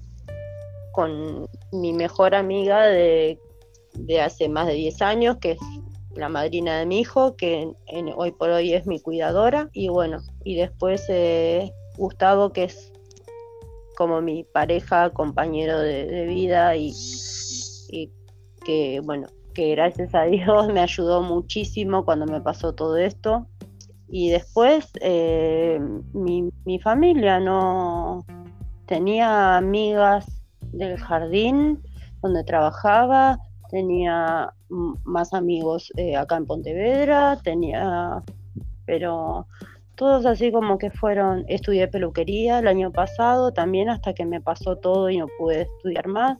con 0.92 1.46
mi 1.72 1.92
mejor 1.92 2.34
amiga 2.34 2.82
de, 2.82 3.38
hace 4.20 4.48
más 4.48 4.66
de 4.66 4.74
10 4.74 5.02
años, 5.02 5.36
que 5.36 5.52
es 5.52 5.58
la 6.14 6.28
madrina 6.28 6.78
de 6.78 6.86
mi 6.86 7.00
hijo, 7.00 7.36
que 7.36 7.72
hoy 8.16 8.32
por 8.32 8.50
hoy 8.50 8.74
es 8.74 8.86
mi 8.86 9.00
cuidadora. 9.00 9.70
Y 9.72 9.88
bueno, 9.88 10.18
y 10.44 10.56
después 10.56 11.04
eh, 11.08 11.72
Gustavo, 11.96 12.52
que 12.52 12.64
es 12.64 12.92
como 13.96 14.22
mi 14.22 14.44
pareja, 14.44 15.10
compañero 15.10 15.78
de, 15.78 16.26
vida 16.26 16.74
y, 16.74 16.92
que, 18.64 19.00
bueno, 19.04 19.28
que 19.52 19.72
gracias 19.72 20.14
a 20.14 20.22
Dios 20.24 20.68
me 20.72 20.80
ayudó 20.80 21.22
muchísimo 21.22 22.04
cuando 22.04 22.26
me 22.26 22.40
pasó 22.40 22.74
todo 22.74 22.96
esto. 22.96 23.46
Y 24.08 24.30
después 24.30 24.90
eh, 25.02 25.78
mi, 26.12 26.78
familia 26.80 27.38
no 27.38 28.24
tenía 28.86 29.56
amigas 29.56 30.26
del 30.72 30.98
jardín 30.98 31.82
donde 32.22 32.42
trabajaba, 32.42 33.38
tenía 33.70 34.52
más 35.04 35.32
amigos 35.32 35.92
eh, 35.96 36.16
acá 36.16 36.36
en 36.36 36.46
Pontevedra, 36.46 37.38
tenía, 37.42 38.22
pero 38.84 39.46
todos 40.00 40.24
así 40.24 40.50
como 40.50 40.78
que 40.78 40.90
fueron, 40.90 41.44
estudié 41.48 41.86
peluquería 41.86 42.60
el 42.60 42.68
año 42.68 42.90
pasado 42.90 43.52
también 43.52 43.90
hasta 43.90 44.14
que 44.14 44.24
me 44.24 44.40
pasó 44.40 44.76
todo 44.76 45.10
y 45.10 45.18
no 45.18 45.26
pude 45.38 45.62
estudiar 45.62 46.08
más. 46.08 46.38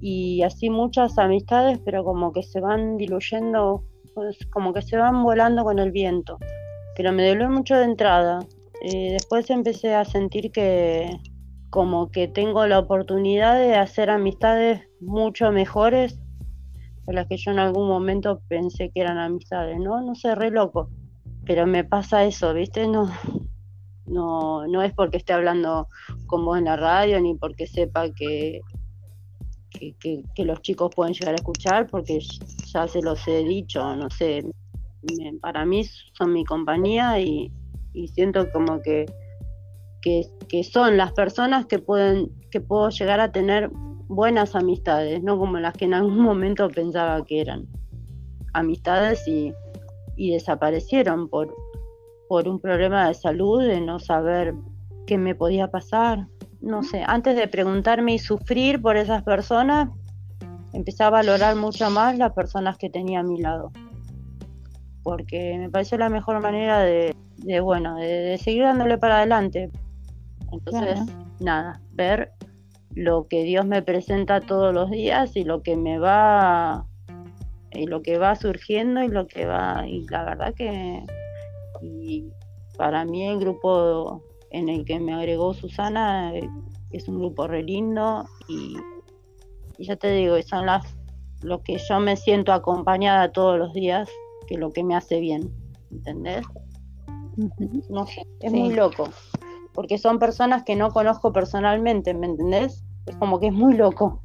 Y 0.00 0.42
así 0.42 0.70
muchas 0.70 1.18
amistades, 1.18 1.78
pero 1.84 2.04
como 2.04 2.32
que 2.32 2.42
se 2.42 2.58
van 2.58 2.96
diluyendo, 2.96 3.84
pues 4.14 4.38
como 4.46 4.72
que 4.72 4.80
se 4.80 4.96
van 4.96 5.22
volando 5.22 5.62
con 5.62 5.78
el 5.78 5.92
viento. 5.92 6.38
Pero 6.96 7.12
me 7.12 7.28
dolió 7.28 7.50
mucho 7.50 7.76
de 7.76 7.84
entrada. 7.84 8.38
Eh, 8.82 9.12
después 9.12 9.50
empecé 9.50 9.94
a 9.94 10.06
sentir 10.06 10.50
que 10.50 11.20
como 11.68 12.10
que 12.10 12.28
tengo 12.28 12.66
la 12.66 12.78
oportunidad 12.78 13.58
de 13.58 13.74
hacer 13.74 14.08
amistades 14.08 14.80
mucho 15.00 15.52
mejores 15.52 16.18
las 17.12 17.26
que 17.26 17.36
yo 17.36 17.50
en 17.50 17.58
algún 17.58 17.88
momento 17.88 18.40
pensé 18.48 18.90
que 18.90 19.00
eran 19.00 19.18
amistades, 19.18 19.78
¿no? 19.78 20.00
No 20.00 20.14
sé, 20.14 20.34
re 20.34 20.50
loco 20.50 20.88
pero 21.50 21.66
me 21.66 21.82
pasa 21.82 22.24
eso, 22.24 22.54
¿viste? 22.54 22.86
No, 22.86 23.10
no, 24.06 24.66
no 24.68 24.82
es 24.82 24.92
porque 24.92 25.16
esté 25.16 25.32
hablando 25.32 25.88
con 26.26 26.44
vos 26.44 26.58
en 26.58 26.66
la 26.66 26.76
radio, 26.76 27.20
ni 27.20 27.34
porque 27.34 27.66
sepa 27.66 28.08
que, 28.10 28.60
que, 29.72 30.44
los 30.44 30.62
chicos 30.62 30.92
pueden 30.94 31.14
llegar 31.14 31.34
a 31.34 31.36
escuchar, 31.36 31.88
porque 31.88 32.20
ya 32.72 32.86
se 32.86 33.02
los 33.02 33.26
he 33.26 33.42
dicho, 33.44 33.96
no 33.96 34.08
sé, 34.10 34.44
para 35.40 35.64
mí 35.64 35.84
son 36.12 36.32
mi 36.32 36.44
compañía 36.44 37.18
y, 37.20 37.52
siento 38.14 38.48
como 38.52 38.80
que, 38.80 39.06
que, 40.02 40.62
son 40.62 40.96
las 40.96 41.12
personas 41.12 41.66
que 41.66 41.80
pueden, 41.80 42.30
que 42.52 42.60
puedo 42.60 42.90
llegar 42.90 43.18
a 43.18 43.32
tener 43.32 43.70
buenas 44.10 44.54
amistades, 44.54 45.22
no 45.22 45.38
como 45.38 45.58
las 45.58 45.74
que 45.74 45.86
en 45.86 45.94
algún 45.94 46.20
momento 46.20 46.68
pensaba 46.68 47.24
que 47.24 47.40
eran 47.40 47.66
amistades 48.52 49.26
y 49.26 49.54
y 50.20 50.32
desaparecieron 50.32 51.30
por, 51.30 51.56
por 52.28 52.46
un 52.46 52.60
problema 52.60 53.08
de 53.08 53.14
salud, 53.14 53.66
de 53.66 53.80
no 53.80 53.98
saber 53.98 54.54
qué 55.06 55.16
me 55.16 55.34
podía 55.34 55.70
pasar. 55.70 56.26
No 56.60 56.82
sé, 56.82 57.02
antes 57.06 57.34
de 57.36 57.48
preguntarme 57.48 58.12
y 58.12 58.18
sufrir 58.18 58.82
por 58.82 58.98
esas 58.98 59.22
personas, 59.22 59.88
empecé 60.74 61.04
a 61.04 61.08
valorar 61.10 61.56
mucho 61.56 61.88
más 61.88 62.18
las 62.18 62.34
personas 62.34 62.76
que 62.76 62.90
tenía 62.90 63.20
a 63.20 63.22
mi 63.22 63.40
lado. 63.40 63.72
porque 65.02 65.56
me 65.58 65.70
pareció 65.70 65.96
la 65.96 66.10
mejor 66.10 66.42
manera 66.42 66.80
de, 66.80 67.16
bueno, 67.62 67.96
de, 67.96 68.36
seguir 68.36 68.64
dándole 68.64 68.98
para 68.98 69.16
adelante. 69.16 69.70
Entonces, 70.52 71.00
nada, 71.40 71.80
ver 71.92 72.30
lo 72.94 73.28
que 73.28 73.44
Dios 73.44 73.66
me 73.66 73.82
presenta 73.82 74.40
todos 74.40 74.74
los 74.74 74.90
días 74.90 75.36
y 75.36 75.44
lo 75.44 75.62
que 75.62 75.76
me 75.76 75.98
va 75.98 76.86
y 77.72 77.86
lo 77.86 78.02
que 78.02 78.18
va 78.18 78.34
surgiendo 78.34 79.02
y 79.02 79.08
lo 79.08 79.26
que 79.26 79.46
va 79.46 79.84
y 79.86 80.06
la 80.08 80.24
verdad 80.24 80.54
que 80.54 81.04
y 81.80 82.24
para 82.76 83.04
mí 83.04 83.26
el 83.26 83.38
grupo 83.38 84.22
en 84.50 84.68
el 84.68 84.84
que 84.84 84.98
me 84.98 85.14
agregó 85.14 85.54
Susana 85.54 86.34
eh, 86.34 86.48
es 86.90 87.08
un 87.08 87.18
grupo 87.18 87.46
re 87.46 87.62
lindo 87.62 88.24
y, 88.48 88.76
ya 89.78 89.96
te 89.96 90.12
digo, 90.12 90.40
son 90.42 90.66
las 90.66 90.84
lo 91.42 91.62
que 91.62 91.78
yo 91.78 92.00
me 92.00 92.16
siento 92.16 92.52
acompañada 92.52 93.32
todos 93.32 93.58
los 93.58 93.72
días, 93.72 94.10
que 94.46 94.58
lo 94.58 94.72
que 94.72 94.84
me 94.84 94.94
hace 94.94 95.20
bien, 95.20 95.50
¿entendés? 95.90 96.44
No 97.88 98.06
sé, 98.06 98.26
es 98.40 98.52
muy 98.52 98.74
loco, 98.74 99.08
porque 99.72 99.98
son 99.98 100.18
personas 100.18 100.62
que 100.64 100.76
no 100.76 100.90
conozco 100.90 101.32
personalmente, 101.32 102.14
¿me 102.14 102.26
entendés? 102.26 102.84
Es 103.06 103.16
como 103.16 103.40
que 103.40 103.48
es 103.48 103.52
muy 103.52 103.74
loco, 103.74 104.22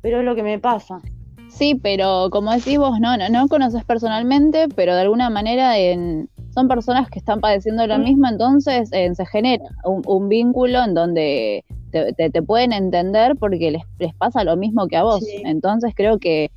pero 0.00 0.20
es 0.20 0.24
lo 0.24 0.34
que 0.34 0.42
me 0.42 0.58
pasa. 0.58 1.00
Sí, 1.48 1.74
pero 1.74 2.28
como 2.30 2.52
decís 2.52 2.78
vos, 2.78 3.00
no, 3.00 3.16
no, 3.16 3.28
no 3.28 3.48
conoces 3.48 3.84
personalmente, 3.84 4.68
pero 4.74 4.94
de 4.94 5.02
alguna 5.02 5.30
manera 5.30 5.78
en, 5.78 6.28
son 6.56 6.68
personas 6.68 7.08
que 7.10 7.18
están 7.18 7.40
padeciendo 7.40 7.86
lo 7.86 7.98
mismo, 7.98 8.26
entonces 8.28 8.88
se 8.90 9.26
genera 9.26 9.64
un, 9.84 10.28
vínculo 10.28 10.82
en 10.84 10.94
donde 10.94 11.64
te, 11.90 12.42
pueden 12.42 12.72
entender 12.72 13.36
porque 13.36 13.70
les, 13.70 13.82
les, 13.98 14.14
pasa 14.14 14.42
lo 14.42 14.56
mismo 14.56 14.86
que 14.86 14.96
a 14.96 15.02
vos. 15.02 15.22
Entonces 15.44 15.92
creo 15.94 16.18
que 16.18 16.50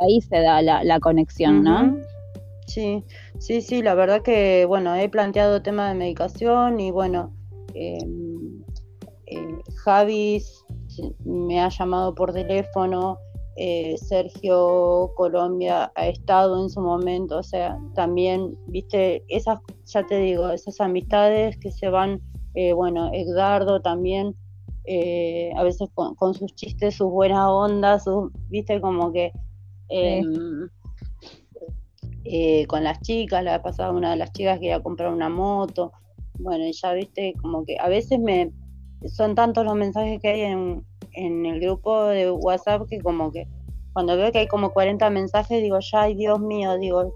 ahí 0.00 0.20
se 0.20 0.40
da 0.40 0.60
la, 0.60 1.00
conexión, 1.00 1.62
¿no? 1.62 1.96
Sí, 2.66 3.04
sí, 3.38 3.60
sí, 3.60 3.82
la 3.82 3.94
verdad 3.94 4.22
que, 4.22 4.64
bueno, 4.66 4.94
he 4.96 5.08
planteado 5.08 5.62
tema 5.62 5.88
de 5.88 5.94
medicación 5.94 6.80
y 6.80 6.90
bueno, 6.90 7.32
eh, 7.43 7.43
eh, 7.43 7.43
Javis 9.84 10.64
me 11.24 11.60
ha 11.60 11.68
llamado 11.68 12.14
por 12.14 12.32
teléfono, 12.32 13.18
eh, 13.56 13.96
Sergio 13.98 15.12
Colombia 15.14 15.92
ha 15.94 16.08
estado 16.08 16.60
en 16.60 16.68
su 16.68 16.80
momento, 16.80 17.38
o 17.38 17.42
sea, 17.42 17.78
también, 17.94 18.56
viste, 18.66 19.24
esas, 19.28 19.60
ya 19.86 20.04
te 20.04 20.18
digo, 20.18 20.50
esas 20.50 20.80
amistades 20.80 21.56
que 21.58 21.70
se 21.70 21.88
van, 21.88 22.20
eh, 22.54 22.72
bueno, 22.72 23.10
Edgardo 23.12 23.80
también, 23.80 24.34
eh, 24.86 25.52
a 25.56 25.62
veces 25.62 25.88
con, 25.94 26.34
sus 26.34 26.52
chistes, 26.56 26.96
sus 26.96 27.10
buenas 27.10 27.46
ondas, 27.48 28.04
viste, 28.48 28.80
como 28.80 29.12
que 29.12 29.30
em, 29.88 30.68
con 32.66 32.82
las 32.82 33.00
chicas, 33.02 33.44
la 33.44 33.56
ha 33.56 33.62
pasado 33.62 33.96
una 33.96 34.10
de 34.10 34.16
las 34.16 34.32
chicas 34.32 34.58
que 34.58 34.66
iba 34.66 34.76
a 34.76 34.82
comprar 34.82 35.12
una 35.12 35.28
moto, 35.28 35.92
bueno, 36.38 36.64
ya 36.70 36.92
viste, 36.92 37.34
como 37.40 37.64
que 37.64 37.76
a 37.78 37.88
veces 37.88 38.18
me, 38.18 38.52
son 39.06 39.34
tantos 39.34 39.64
los 39.64 39.74
mensajes 39.74 40.20
que 40.20 40.28
hay 40.28 40.40
en, 40.42 40.84
en 41.12 41.46
el 41.46 41.60
grupo 41.60 42.04
de 42.06 42.30
WhatsApp 42.30 42.88
que 42.88 43.00
como 43.00 43.30
que 43.32 43.46
cuando 43.92 44.16
veo 44.16 44.32
que 44.32 44.40
hay 44.40 44.48
como 44.48 44.72
40 44.72 45.08
mensajes 45.10 45.62
digo, 45.62 45.78
ya, 45.80 46.02
ay 46.02 46.14
Dios 46.14 46.40
mío, 46.40 46.76
digo, 46.78 47.14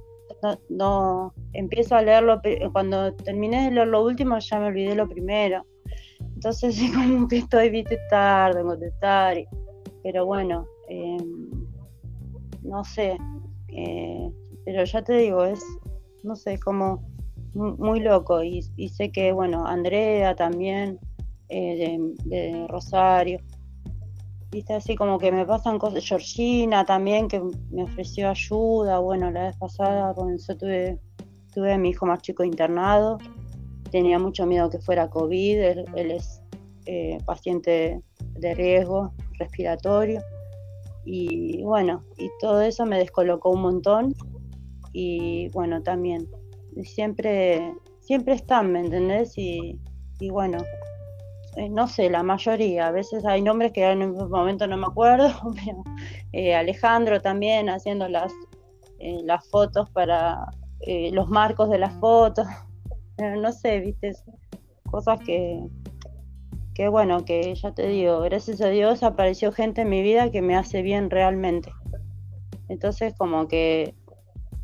no, 0.69 1.35
empiezo 1.53 1.97
a 1.97 2.03
leerlo, 2.03 2.41
cuando 2.73 3.13
terminé 3.15 3.65
de 3.65 3.71
leer 3.73 3.89
lo 3.89 4.05
último 4.05 4.39
ya 4.39 4.61
me 4.61 4.67
olvidé 4.67 4.95
lo 4.95 5.09
primero. 5.09 5.65
Entonces 6.21 6.79
es 6.81 6.93
como 6.93 7.27
que 7.29 7.39
estoy, 7.39 7.71
viste, 7.71 7.99
tarde 8.11 8.61
en 8.61 8.67
contestar, 8.67 9.37
pero 10.03 10.27
bueno, 10.27 10.67
em, 10.89 11.51
no 12.63 12.85
sé, 12.85 13.19
eh, 13.69 14.31
pero 14.65 14.85
ya 14.85 15.03
te 15.03 15.15
digo, 15.15 15.45
es, 15.45 15.65
no 16.23 16.37
sé, 16.37 16.59
como 16.61 17.08
muy, 17.55 18.01
loco 18.01 18.43
y, 18.43 18.63
sé 18.89 19.11
que, 19.11 19.33
bueno, 19.33 19.67
Andrea 19.67 20.35
también, 20.35 20.99
eh, 21.49 21.99
de 22.25 22.67
Rosario, 22.69 23.41
viste, 24.51 24.75
así 24.75 24.97
como 24.97 25.19
que 25.19 25.33
me 25.33 25.47
pasan 25.47 25.79
cosas. 25.79 26.05
Georgina 26.05 26.85
también, 26.85 27.29
que 27.29 27.41
me 27.71 27.85
ofreció 27.85 28.31
ayuda. 28.31 28.99
Bueno, 28.99 29.31
la 29.31 29.45
vez 29.45 29.57
pasada 29.57 30.15
comenzó, 30.15 30.57
tuve, 30.57 30.99
tuve 31.53 31.73
a 31.73 31.79
mi 31.79 31.91
hijo 31.91 32.07
más 32.07 32.23
chico 32.23 32.45
internado. 32.45 33.19
Tenía 33.91 34.19
mucho 34.19 34.47
miedo 34.47 34.71
que 34.71 34.79
fuera 34.79 35.09
COVID. 35.09 35.61
Él, 35.61 36.11
es 36.11 36.43
eh, 36.87 37.19
paciente 37.27 38.03
de 38.35 38.55
riesgo 38.55 39.13
respiratorio. 39.39 40.23
Y 41.05 41.63
bueno, 41.63 42.05
y 42.19 42.29
todo 42.41 42.61
eso 42.63 42.85
me 42.85 42.99
descolocó 42.99 43.51
un 43.51 43.63
montón. 43.63 44.15
Y 44.93 45.49
bueno, 45.51 45.83
también, 45.83 46.29
siempre, 46.85 47.75
siempre 48.01 48.35
están, 48.35 48.73
¿me 48.73 48.81
entendés? 48.81 49.37
Y, 49.37 49.81
y 50.21 50.31
bueno, 50.31 50.59
eh, 51.57 51.69
no 51.69 51.88
sé, 51.88 52.09
la 52.09 52.23
mayoría, 52.23 52.87
a 52.87 52.93
veces 52.93 53.25
hay 53.25 53.43
nombres 53.43 53.73
que 53.73 53.85
en 53.85 54.03
un 54.03 54.31
momento 54.31 54.67
no 54.67 54.77
me 54.77 54.87
acuerdo, 54.87 55.29
pero 55.64 55.83
eh, 56.33 56.55
Alejandro 56.55 57.21
también 57.21 57.69
haciendo 57.69 58.09
las, 58.09 58.33
eh, 59.01 59.21
las 59.25 59.49
fotos 59.49 59.91
para 59.91 60.47
los 61.12 61.29
marcos 61.29 61.69
de 61.69 61.79
las 61.79 61.93
fotos, 61.99 62.47
no 63.19 63.53
sé, 63.53 63.81
viste, 63.81 64.12
cosas 64.91 65.19
que, 65.21 65.61
que 66.75 66.88
bueno, 66.88 67.25
que 67.25 67.53
ya 67.57 67.73
te 67.73 67.88
digo, 67.88 68.21
gracias 68.21 68.61
a 68.61 68.69
Dios 68.69 69.03
apareció 69.03 69.51
gente 69.51 69.81
en 69.81 69.88
mi 69.88 70.01
vida 70.01 70.31
que 70.31 70.41
me 70.41 70.55
hace 70.55 70.83
bien 70.83 71.11
realmente. 71.11 71.73
Entonces 72.69 73.14
como 73.19 73.49
que 73.49 73.97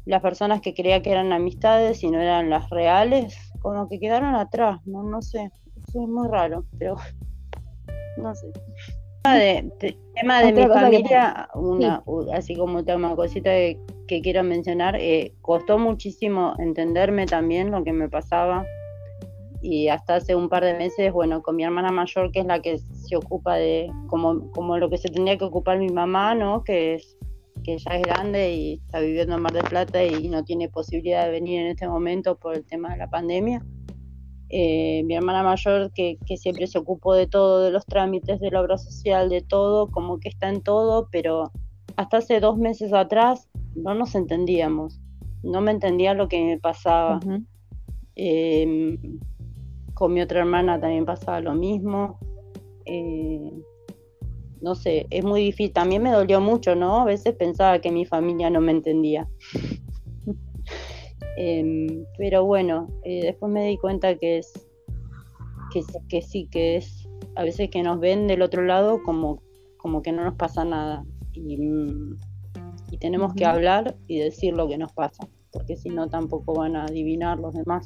las 0.06 0.20
personas 0.20 0.60
que 0.60 0.74
creía 0.74 1.02
que 1.02 1.10
eran 1.10 1.32
amistades 1.32 2.02
y 2.02 2.10
no 2.10 2.20
eran 2.20 2.50
las 2.50 2.68
reales, 2.70 3.36
como 3.60 3.88
que 3.88 3.98
quedaron 3.98 4.34
atrás, 4.34 4.80
no, 4.86 5.02
no 5.02 5.22
sé 5.22 5.50
es 6.02 6.08
muy 6.08 6.28
raro, 6.28 6.64
pero 6.78 6.96
no 8.18 8.34
sé. 8.34 8.46
De, 9.24 9.72
tema 10.14 10.42
de 10.42 10.52
mi 10.52 10.66
familia, 10.66 11.48
una, 11.54 12.02
así 12.34 12.54
como 12.54 12.84
tema 12.84 13.16
cosita 13.16 13.50
que, 13.50 14.20
quiero 14.22 14.42
mencionar, 14.42 14.96
eh, 14.96 15.32
costó 15.40 15.78
muchísimo 15.78 16.54
entenderme 16.58 17.24
también 17.24 17.70
lo 17.70 17.82
que 17.84 17.94
me 17.94 18.10
pasaba 18.10 18.66
y 19.62 19.88
hasta 19.88 20.16
hace 20.16 20.34
un 20.34 20.50
par 20.50 20.62
de 20.62 20.74
meses, 20.74 21.10
bueno, 21.10 21.40
con 21.40 21.56
mi 21.56 21.64
hermana 21.64 21.90
mayor, 21.90 22.32
que 22.32 22.40
es 22.40 22.44
la 22.44 22.60
que 22.60 22.76
se 22.76 23.16
ocupa 23.16 23.54
de, 23.54 23.90
como, 24.08 24.50
como 24.50 24.76
lo 24.76 24.90
que 24.90 24.98
se 24.98 25.08
tendría 25.08 25.38
que 25.38 25.44
ocupar 25.44 25.78
mi 25.78 25.88
mamá, 25.88 26.34
¿no? 26.34 26.62
Que 26.62 26.96
es 26.96 27.16
que 27.64 27.78
ya 27.78 27.96
es 27.96 28.02
grande 28.02 28.54
y 28.54 28.74
está 28.74 29.00
viviendo 29.00 29.34
en 29.34 29.42
Mar 29.42 29.52
del 29.52 29.64
Plata 29.64 30.04
y 30.04 30.28
no 30.28 30.44
tiene 30.44 30.68
posibilidad 30.68 31.24
de 31.24 31.32
venir 31.32 31.62
en 31.62 31.66
este 31.68 31.88
momento 31.88 32.36
por 32.36 32.54
el 32.54 32.64
tema 32.64 32.90
de 32.90 32.98
la 32.98 33.10
pandemia. 33.10 33.64
Eh, 34.50 35.02
mi 35.04 35.16
hermana 35.16 35.42
mayor 35.42 35.90
que, 35.92 36.18
siempre 36.36 36.68
se 36.68 36.78
ocupó 36.78 37.14
de 37.14 37.26
todo, 37.26 37.62
de 37.62 37.72
los 37.72 37.86
trámites, 37.86 38.38
de 38.38 38.50
la 38.50 38.60
obra 38.60 38.78
social, 38.78 39.28
de 39.28 39.40
todo, 39.40 39.90
como 39.90 40.20
que 40.20 40.28
está 40.28 40.48
en 40.48 40.60
todo, 40.62 41.08
pero 41.10 41.50
hasta 41.96 42.18
hace 42.18 42.38
dos 42.38 42.56
meses 42.56 42.92
atrás 42.92 43.48
no 43.74 43.94
nos 43.94 44.14
entendíamos, 44.14 45.00
no 45.42 45.60
me 45.60 45.72
entendía 45.72 46.14
lo 46.14 46.28
que 46.28 46.44
me 46.44 46.58
pasaba. 46.58 47.18
Em, 48.16 49.18
con 49.94 50.12
mi 50.12 50.20
otra 50.20 50.40
hermana 50.40 50.78
también 50.78 51.04
pasaba 51.04 51.40
lo 51.40 51.54
mismo. 51.54 52.18
Eh, 52.84 53.50
no 54.64 54.74
sé, 54.74 55.06
es 55.10 55.22
muy 55.22 55.42
difícil. 55.42 55.74
También 55.74 56.02
me 56.02 56.10
dolió 56.10 56.40
mucho, 56.40 56.74
¿no? 56.74 57.02
A 57.02 57.04
veces 57.04 57.34
pensaba 57.34 57.78
que 57.80 57.92
mi 57.92 58.06
familia 58.06 58.48
no 58.48 58.60
me 58.60 58.72
entendía. 58.72 59.28
Em, 61.36 62.04
pero 62.16 62.44
bueno, 62.44 62.86
eh, 63.02 63.20
después 63.24 63.50
me 63.50 63.66
di 63.66 63.76
cuenta 63.76 64.14
que 64.14 64.38
es 64.38 64.52
que, 66.08 66.22
sí, 66.22 66.46
que 66.48 66.76
es 66.76 67.08
a 67.34 67.42
veces 67.42 67.70
que 67.70 67.82
nos 67.82 67.98
ven 67.98 68.28
del 68.28 68.40
otro 68.40 68.62
lado 68.62 69.02
como, 69.02 69.42
como 69.76 70.00
que 70.00 70.12
no 70.12 70.22
nos 70.22 70.36
pasa 70.36 70.64
nada. 70.64 71.04
Y, 71.32 71.56
mm, 71.56 72.18
tenemos 73.00 73.34
que 73.34 73.44
hablar 73.44 73.96
y 74.06 74.20
decir 74.20 74.54
lo 74.54 74.68
que 74.68 74.78
nos 74.78 74.92
pasa, 74.92 75.26
porque 75.50 75.76
si 75.76 75.88
no 75.88 76.08
tampoco 76.08 76.54
van 76.54 76.76
a 76.76 76.84
adivinar 76.84 77.40
los 77.40 77.52
demás. 77.52 77.84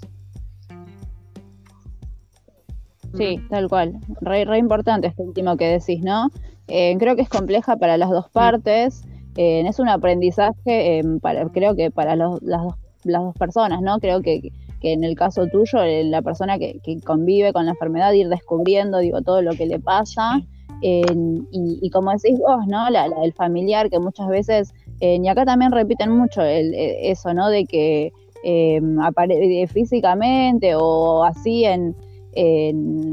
Sí, 3.17 3.41
tal 3.49 3.71
cual. 3.71 3.99
Re, 4.21 4.45
re 4.45 4.59
importante 4.59 5.07
este 5.07 5.23
último 5.23 5.57
que 5.57 5.69
decís, 5.69 6.03
¿no? 6.03 6.29
Eh, 6.69 6.97
creo 6.99 7.17
que 7.17 7.23
es 7.23 7.29
compleja 7.29 7.77
para 7.77 7.97
las 7.97 8.11
dos 8.11 8.29
partes. 8.29 9.03
Eh, 9.37 9.65
es 9.67 9.79
un 9.79 9.89
aprendizaje, 9.89 10.99
em, 10.99 11.21
para, 11.21 11.47
creo 11.47 11.75
que 11.75 11.91
para 11.91 12.17
los, 12.17 12.43
las 12.43 12.63
dos 12.63 12.75
las 13.05 13.23
dos 13.23 13.35
personas, 13.37 13.81
¿no? 13.81 14.01
Creo 14.01 14.21
que, 14.21 14.53
en 14.83 15.05
el 15.05 15.15
caso 15.15 15.47
tuyo, 15.47 15.83
eh, 15.83 16.05
la 16.05 16.21
persona 16.21 16.59
que, 16.59 16.81
convive 17.05 17.53
con 17.53 17.65
la 17.65 17.71
enfermedad, 17.71 18.13
ir 18.13 18.29
descubriendo, 18.29 18.99
digo, 18.99 19.23
todo 19.23 19.41
lo 19.41 19.53
que 19.53 19.67
le 19.67 19.79
pasa. 19.79 20.41
y, 20.83 21.91
como 21.91 22.11
decís 22.13 22.39
vos, 22.39 22.67
¿no? 22.67 22.91
La, 22.91 23.07
el 23.07 23.33
familiar, 23.33 23.89
que 23.89 23.99
muchas 23.99 24.29
veces, 24.29 24.75
y 25.01 25.27
acá 25.29 25.45
también 25.47 25.73
repiten 25.73 26.11
mucho 26.11 26.43
el, 26.43 26.75
eso, 26.75 27.33
¿no? 27.33 27.49
De 27.49 27.65
que 27.65 28.13
físicamente 29.69 30.75
o 30.75 31.23
así 31.23 31.65
en, 31.65 31.95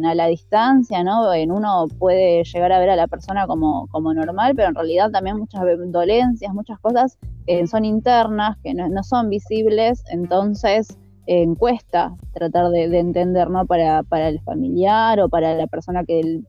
a 0.05 0.15
la 0.15 0.27
distancia, 0.27 1.03
¿no? 1.03 1.33
En 1.33 1.51
uno 1.51 1.87
puede 1.97 2.43
llegar 2.43 2.71
a 2.71 2.79
ver 2.79 2.89
a 2.91 2.95
la 2.95 3.07
persona 3.07 3.47
como, 3.47 3.87
como 3.87 4.13
normal, 4.13 4.53
pero 4.55 4.69
en 4.69 4.75
realidad 4.75 5.09
también 5.11 5.37
muchas 5.37 5.61
dolencias, 5.87 6.53
muchas 6.53 6.79
cosas 6.79 7.17
eh, 7.47 7.65
son 7.67 7.85
internas, 7.85 8.57
que 8.63 8.73
no, 8.73 9.03
son 9.03 9.29
visibles, 9.29 10.03
entonces 10.11 10.97
eh, 11.27 11.47
cuesta 11.57 12.15
tratar 12.33 12.69
de, 12.69 12.83
entender, 12.99 13.49
¿no? 13.49 13.65
Para, 13.65 14.03
para 14.03 14.27
el 14.27 14.39
familiar 14.41 15.19
o 15.19 15.29
para 15.29 15.55
la 15.55 15.67
persona 15.67 16.03
que 16.03 16.41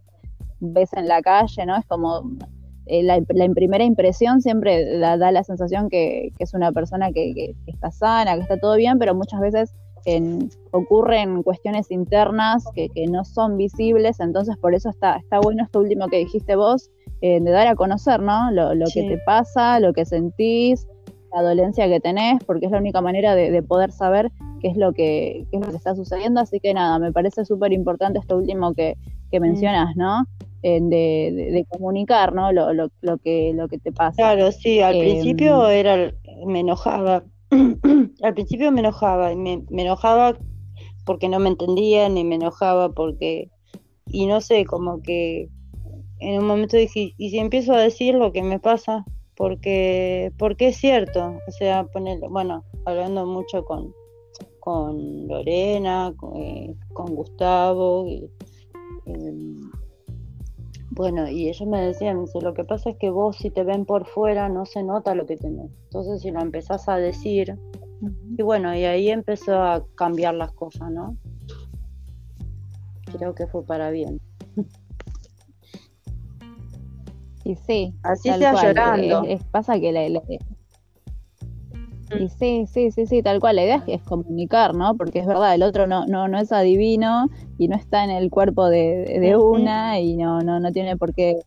ves 0.61 0.93
en 0.93 1.09
la 1.09 1.23
calle, 1.23 1.65
¿no? 1.67 1.77
Es 1.77 1.87
como 1.87 2.23
eh, 2.87 3.03
la, 3.03 3.21
primera 3.55 3.85
impresión 3.85 4.41
siempre 4.41 4.99
da, 4.99 5.17
la 5.17 5.43
sensación 5.43 5.89
que, 5.89 6.33
es 6.39 6.55
una 6.55 6.71
persona 6.71 7.11
que, 7.11 7.57
está 7.67 7.91
sana, 7.91 8.35
que 8.35 8.43
está 8.43 8.59
todo 8.59 8.77
bien, 8.77 8.99
pero 8.99 9.15
muchas 9.15 9.41
veces 9.41 9.75
ocurren 10.71 11.43
cuestiones 11.43 11.91
internas 11.91 12.65
que, 12.75 12.91
no 13.09 13.25
son 13.25 13.57
visibles, 13.57 14.21
entonces 14.21 14.57
por 14.57 14.75
eso 14.75 14.91
está, 14.91 15.17
está 15.17 15.41
bueno 15.41 15.65
esto 15.65 15.81
último 15.81 16.09
que 16.09 16.19
dijiste 16.19 16.57
vos, 16.57 16.91
eh, 17.23 17.41
de 17.41 17.51
dar 17.51 17.67
a 17.67 17.75
conocer, 17.75 18.21
¿no? 18.21 18.51
Lo, 18.51 18.85
que 18.93 19.03
te 19.03 19.19
pasa, 19.19 19.81
lo 19.81 19.93
que 19.93 20.05
sentís, 20.05 20.87
la 21.35 21.43
dolencia 21.43 21.89
que 21.89 22.01
tenés, 22.01 22.43
porque 22.45 22.67
es 22.67 22.73
la 22.73 22.79
única 22.79 23.01
manera 23.01 23.35
de, 23.35 23.63
poder 23.63 23.91
saber 23.91 24.31
qué 24.61 24.69
es 24.69 24.77
lo 24.77 24.93
que, 24.93 25.47
qué 25.51 25.59
es 25.59 25.65
lo 25.65 25.71
que 25.71 25.77
está 25.77 25.95
sucediendo, 25.95 26.41
así 26.41 26.61
que 26.61 26.73
nada, 26.73 26.99
me 26.99 27.13
parece 27.13 27.45
súper 27.45 27.73
importante 27.73 28.19
esto 28.19 28.37
último 28.37 28.75
que, 28.75 28.97
que 29.31 29.41
mencionas, 29.41 29.97
¿no? 29.97 30.25
Eh, 30.63 30.81
de, 30.81 31.67
comunicar, 31.69 32.35
¿no? 32.35 32.53
Lo, 32.53 32.73
lo, 32.73 32.89
lo, 33.01 33.19
que, 33.19 33.53
lo 33.55 33.69
que 33.69 33.79
te 33.79 33.93
pasa. 33.93 34.17
Claro, 34.17 34.51
sí, 34.53 34.81
al 34.81 34.99
principio 34.99 35.69
em, 35.69 35.77
era, 35.79 36.13
me 36.47 36.61
enojaba 36.61 37.23
al 38.23 38.35
principio 38.35 38.73
me 38.73 38.81
enojaba, 38.81 39.33
y 39.33 39.37
me, 39.37 39.65
enojaba 39.71 40.37
porque 41.05 41.29
no 41.29 41.39
me 41.39 41.49
entendían 41.49 42.19
y 42.19 42.25
me 42.25 42.35
enojaba 42.35 42.91
porque, 42.91 43.51
y 44.07 44.27
no 44.27 44.41
sé, 44.41 44.65
como 44.65 45.03
que 45.03 45.49
en 46.19 46.41
un 46.41 46.47
momento 46.47 46.77
dije, 46.77 47.15
¿y 47.17 47.31
si 47.31 47.39
empiezo 47.39 47.73
a 47.75 47.81
decir 47.81 48.15
lo 48.15 48.33
que 48.33 48.43
me 48.43 48.59
pasa? 48.59 49.05
Porque, 49.37 50.33
porque 50.39 50.69
es 50.69 50.77
cierto, 50.77 51.39
o 51.47 51.51
sea, 51.53 51.85
poner, 51.85 52.19
bueno, 52.31 52.65
hablando 52.87 53.27
mucho 53.27 53.65
con, 53.65 53.95
con 54.61 55.29
Lorena, 55.29 56.13
con, 56.17 56.37
eh, 56.37 56.75
Gustavo, 56.95 58.09
y, 58.09 58.29
em, 59.05 59.71
bueno, 60.97 61.29
y 61.29 61.51
ellos 61.51 61.69
me 61.69 61.79
decían, 61.83 62.25
lo 62.41 62.55
que 62.55 62.65
pasa 62.65 62.91
es 62.91 62.97
que 62.97 63.11
vos 63.11 63.37
si 63.37 63.51
te 63.51 63.65
ven 63.65 63.85
por 63.85 64.07
fuera 64.07 64.49
no 64.49 64.65
se 64.65 64.83
nota 64.83 65.15
lo 65.15 65.27
que 65.27 65.37
tenés. 65.37 65.71
Entonces 65.85 66.23
si 66.23 66.31
lo 66.31 66.41
empezás 66.41 66.89
a 66.89 66.97
decir, 66.97 67.55
y 68.39 68.43
bueno, 68.43 68.75
y 68.75 68.85
ahí 68.85 69.11
empezó 69.11 69.63
a 69.63 69.85
cambiar 69.95 70.35
las 70.35 70.53
cosas, 70.53 70.91
¿no? 70.91 71.15
Creo 73.15 73.35
que 73.35 73.47
fue 73.47 73.65
para 73.65 73.91
bien. 73.91 74.21
Y 77.45 77.55
sí, 77.55 77.95
así 78.03 78.33
sea 78.33 78.55
llorando. 78.55 79.23
pasa 79.53 79.79
que 79.79 79.93
la, 79.93 80.21
y 82.15 82.29
sí, 82.29 82.67
sí, 82.67 82.91
sí, 82.91 83.07
sí, 83.07 83.23
tal 83.23 83.41
cual. 83.41 83.57
La 83.57 83.65
idea 83.65 83.83
es, 83.87 84.03
comunicar, 84.03 84.75
¿no? 84.75 84.97
Porque 84.97 85.19
es 85.19 85.27
verdad, 85.27 85.55
el 85.55 85.63
otro 85.63 85.87
no, 85.87 86.07
no, 86.07 86.29
no 86.29 86.39
es 86.39 86.53
adivino 86.53 87.29
y 87.59 87.69
no 87.69 87.77
está 87.77 88.05
en 88.05 88.11
el 88.11 88.31
cuerpo 88.31 88.69
de, 88.69 89.37
una 89.37 89.99
y 90.01 90.17
no, 90.17 90.41
no, 90.41 90.61
no 90.61 90.73
tiene 90.73 90.97
por 90.97 91.15
qué 91.15 91.41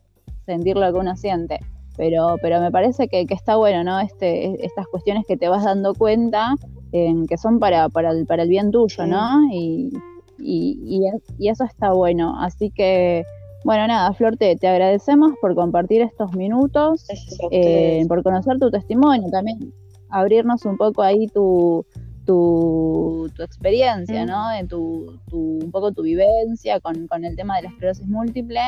sentir 0.44 0.76
lo 0.76 0.92
que 0.92 0.98
uno 0.98 1.16
siente. 1.16 1.60
Pero, 1.96 2.36
pero 2.40 2.60
me 2.60 2.70
parece 2.70 3.08
que, 3.08 3.26
está 3.28 3.56
bueno, 3.56 3.84
¿no? 3.84 4.00
Este, 4.00 4.64
estas 4.64 4.86
cuestiones 4.86 5.24
que 5.26 5.36
te 5.36 5.48
vas 5.48 5.64
dando 5.64 5.94
cuenta 5.94 6.54
en 6.92 7.26
que 7.26 7.36
son 7.36 7.58
para, 7.58 7.88
para, 7.88 8.10
el, 8.10 8.26
para 8.26 8.42
el 8.44 8.48
bien 8.48 8.70
tuyo, 8.70 9.06
¿no? 9.06 9.48
Y, 9.52 9.90
y, 10.38 11.02
y, 11.38 11.48
eso 11.48 11.64
está 11.64 11.92
bueno. 11.92 12.34
Así 12.40 12.70
que, 12.70 13.24
bueno, 13.64 13.86
nada, 13.86 14.12
Flor, 14.14 14.36
te, 14.36 14.56
te 14.56 14.68
agradecemos 14.68 15.32
por 15.40 15.54
compartir 15.54 16.00
estos 16.00 16.34
minutos, 16.34 17.06
eh, 17.50 18.04
por 18.08 18.22
conocer 18.22 18.58
tu 18.58 18.70
testimonio 18.70 19.28
también 19.30 19.72
abrirnos 20.10 20.64
un 20.64 20.76
poco 20.76 21.02
ahí 21.02 21.26
tu, 21.28 21.84
tu, 22.26 23.28
experiencia, 23.38 24.26
¿no? 24.26 24.50
De 24.50 24.66
tu, 24.66 25.18
un 25.32 25.70
poco 25.70 25.92
tu 25.92 26.02
vivencia 26.02 26.80
con, 26.80 27.08
el 27.24 27.36
tema 27.36 27.56
de 27.56 27.62
la 27.62 27.68
esclerosis 27.70 28.06
múltiple. 28.06 28.60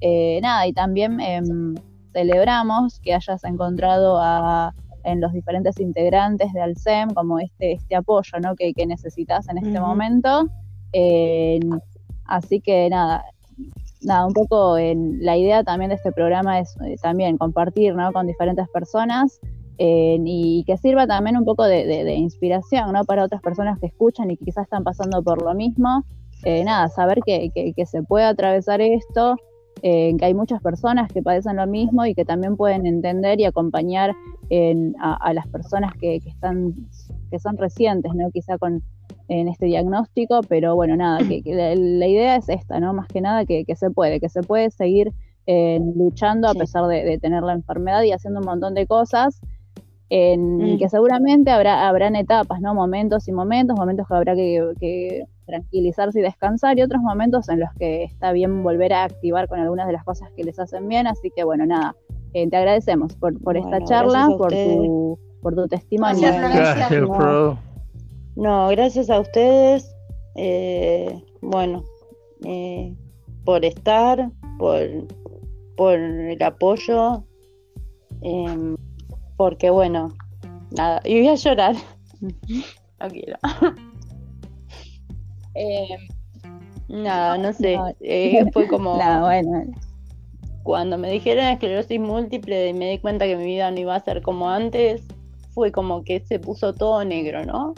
Eh, 0.00 0.40
nada, 0.42 0.66
y 0.66 0.72
también 0.72 1.20
em, 1.20 1.74
celebramos 2.12 3.00
que 3.00 3.14
hayas 3.14 3.44
encontrado 3.44 4.18
a, 4.20 4.74
en 5.04 5.20
los 5.20 5.32
diferentes 5.32 5.78
integrantes 5.80 6.52
de 6.52 6.60
Alcem 6.60 7.10
como 7.10 7.38
este, 7.38 7.72
este 7.72 7.96
apoyo 7.96 8.38
¿no? 8.40 8.54
que, 8.56 8.72
necesitas 8.86 9.48
en 9.48 9.58
este 9.58 9.80
momento. 9.80 10.48
así 12.26 12.60
que 12.60 12.88
nada, 12.90 13.24
nada, 14.02 14.26
un 14.26 14.32
poco 14.32 14.78
en, 14.78 15.24
la 15.24 15.36
idea 15.36 15.64
también 15.64 15.90
de 15.90 15.96
este 15.96 16.12
programa 16.12 16.60
es 16.60 16.74
eh, 16.84 16.96
también 17.00 17.38
compartir 17.38 17.94
¿no? 17.94 18.12
con 18.12 18.26
diferentes 18.26 18.68
personas 18.70 19.40
eh, 19.78 20.18
y 20.24 20.64
que 20.66 20.76
sirva 20.76 21.06
también 21.06 21.36
un 21.36 21.44
poco 21.44 21.64
de, 21.64 22.14
inspiración 22.14 22.92
¿no? 22.92 23.04
para 23.04 23.24
otras 23.24 23.40
personas 23.40 23.78
que 23.78 23.86
escuchan 23.86 24.30
y 24.30 24.36
que 24.36 24.44
quizás 24.44 24.64
están 24.64 24.84
pasando 24.84 25.22
por 25.22 25.42
lo 25.42 25.54
mismo. 25.54 26.04
Eh, 26.44 26.64
nada, 26.64 26.88
saber 26.88 27.20
que, 27.24 27.72
se 27.86 28.02
puede 28.02 28.24
atravesar 28.24 28.80
esto, 28.80 29.36
eh, 29.82 30.14
que 30.18 30.24
hay 30.24 30.34
muchas 30.34 30.60
personas 30.60 31.10
que 31.10 31.22
padecen 31.22 31.56
lo 31.56 31.66
mismo 31.66 32.04
y 32.04 32.14
que 32.14 32.24
también 32.24 32.56
pueden 32.56 32.86
entender 32.86 33.40
y 33.40 33.44
acompañar 33.44 34.14
a, 35.00 35.32
las 35.32 35.46
personas 35.48 35.92
que, 35.98 36.16
están 36.16 36.74
que 37.30 37.38
son 37.38 37.56
recientes, 37.56 38.12
¿no? 38.14 38.30
quizá 38.30 38.58
con 38.58 38.82
en 39.28 39.48
este 39.48 39.66
diagnóstico, 39.66 40.40
pero 40.46 40.74
bueno, 40.74 40.94
nada, 40.96 41.18
que, 41.26 41.42
la, 41.46 42.06
idea 42.06 42.36
es 42.36 42.48
esta, 42.50 42.80
¿no? 42.80 42.92
Más 42.92 43.08
que 43.08 43.22
nada 43.22 43.46
que, 43.46 43.64
se 43.74 43.90
puede, 43.90 44.20
que 44.20 44.28
se 44.28 44.42
puede 44.42 44.70
seguir 44.70 45.12
luchando 45.46 46.48
a 46.48 46.54
pesar 46.54 46.86
de, 46.86 47.04
de, 47.04 47.18
tener 47.18 47.42
la 47.42 47.54
enfermedad 47.54 48.02
y 48.02 48.12
haciendo 48.12 48.40
un 48.40 48.46
montón 48.46 48.74
de 48.74 48.86
cosas 48.86 49.40
en 50.14 50.74
mm. 50.74 50.78
que 50.78 50.90
seguramente 50.90 51.50
habrá 51.50 51.88
habrán 51.88 52.16
etapas, 52.16 52.60
¿no? 52.60 52.74
Momentos 52.74 53.28
y 53.28 53.32
momentos, 53.32 53.78
momentos 53.78 54.06
que 54.06 54.14
habrá 54.14 54.34
que, 54.34 55.24
tranquilizarse 55.46 56.20
y 56.20 56.22
descansar 56.22 56.78
y 56.78 56.82
otros 56.82 57.00
momentos 57.00 57.48
en 57.48 57.60
los 57.60 57.70
que 57.78 58.04
está 58.04 58.32
bien 58.32 58.62
volver 58.62 58.92
a 58.92 59.04
activar 59.04 59.48
con 59.48 59.58
algunas 59.58 59.86
de 59.86 59.94
las 59.94 60.04
cosas 60.04 60.30
que 60.36 60.44
les 60.44 60.58
hacen 60.58 60.86
bien, 60.86 61.06
así 61.06 61.30
que 61.34 61.44
bueno, 61.44 61.64
nada, 61.64 61.96
eh, 62.34 62.46
te 62.46 62.56
agradecemos 62.56 63.16
por, 63.16 63.42
por 63.42 63.56
esta 63.56 63.82
charla, 63.84 64.28
por 64.36 64.52
tu, 64.52 65.18
por 65.40 65.54
tu 65.54 65.66
testimonio. 65.66 66.20
Gracias, 66.20 66.90
no, 68.36 68.68
gracias 68.68 69.08
a 69.08 69.18
ustedes, 69.18 69.96
eh, 70.34 71.22
bueno, 71.40 71.84
eh, 72.44 72.94
por 73.46 73.64
estar, 73.64 74.30
por, 74.58 74.82
por 75.74 75.94
el 75.94 76.42
apoyo. 76.42 77.24
Porque 79.36 79.70
bueno, 79.70 80.14
nada, 80.70 81.00
y 81.04 81.18
voy 81.18 81.28
a 81.28 81.34
llorar. 81.34 81.76
No 83.00 83.08
quiero. 83.08 83.36
Eh, 85.54 85.98
nada, 86.88 87.36
no 87.36 87.52
sé, 87.52 87.78
eh, 88.00 88.50
fue 88.54 88.66
como... 88.68 88.94
bueno. 89.20 89.64
Cuando 90.62 90.96
me 90.96 91.10
dijeron 91.10 91.44
esclerosis 91.44 92.00
múltiple 92.00 92.68
y 92.68 92.72
me 92.72 92.88
di 92.88 92.98
cuenta 92.98 93.26
que 93.26 93.36
mi 93.36 93.44
vida 93.44 93.70
no 93.70 93.80
iba 93.80 93.94
a 93.94 94.00
ser 94.00 94.22
como 94.22 94.48
antes, 94.48 95.02
fue 95.50 95.72
como 95.72 96.04
que 96.04 96.20
se 96.20 96.38
puso 96.38 96.72
todo 96.72 97.04
negro, 97.04 97.44
¿no? 97.44 97.74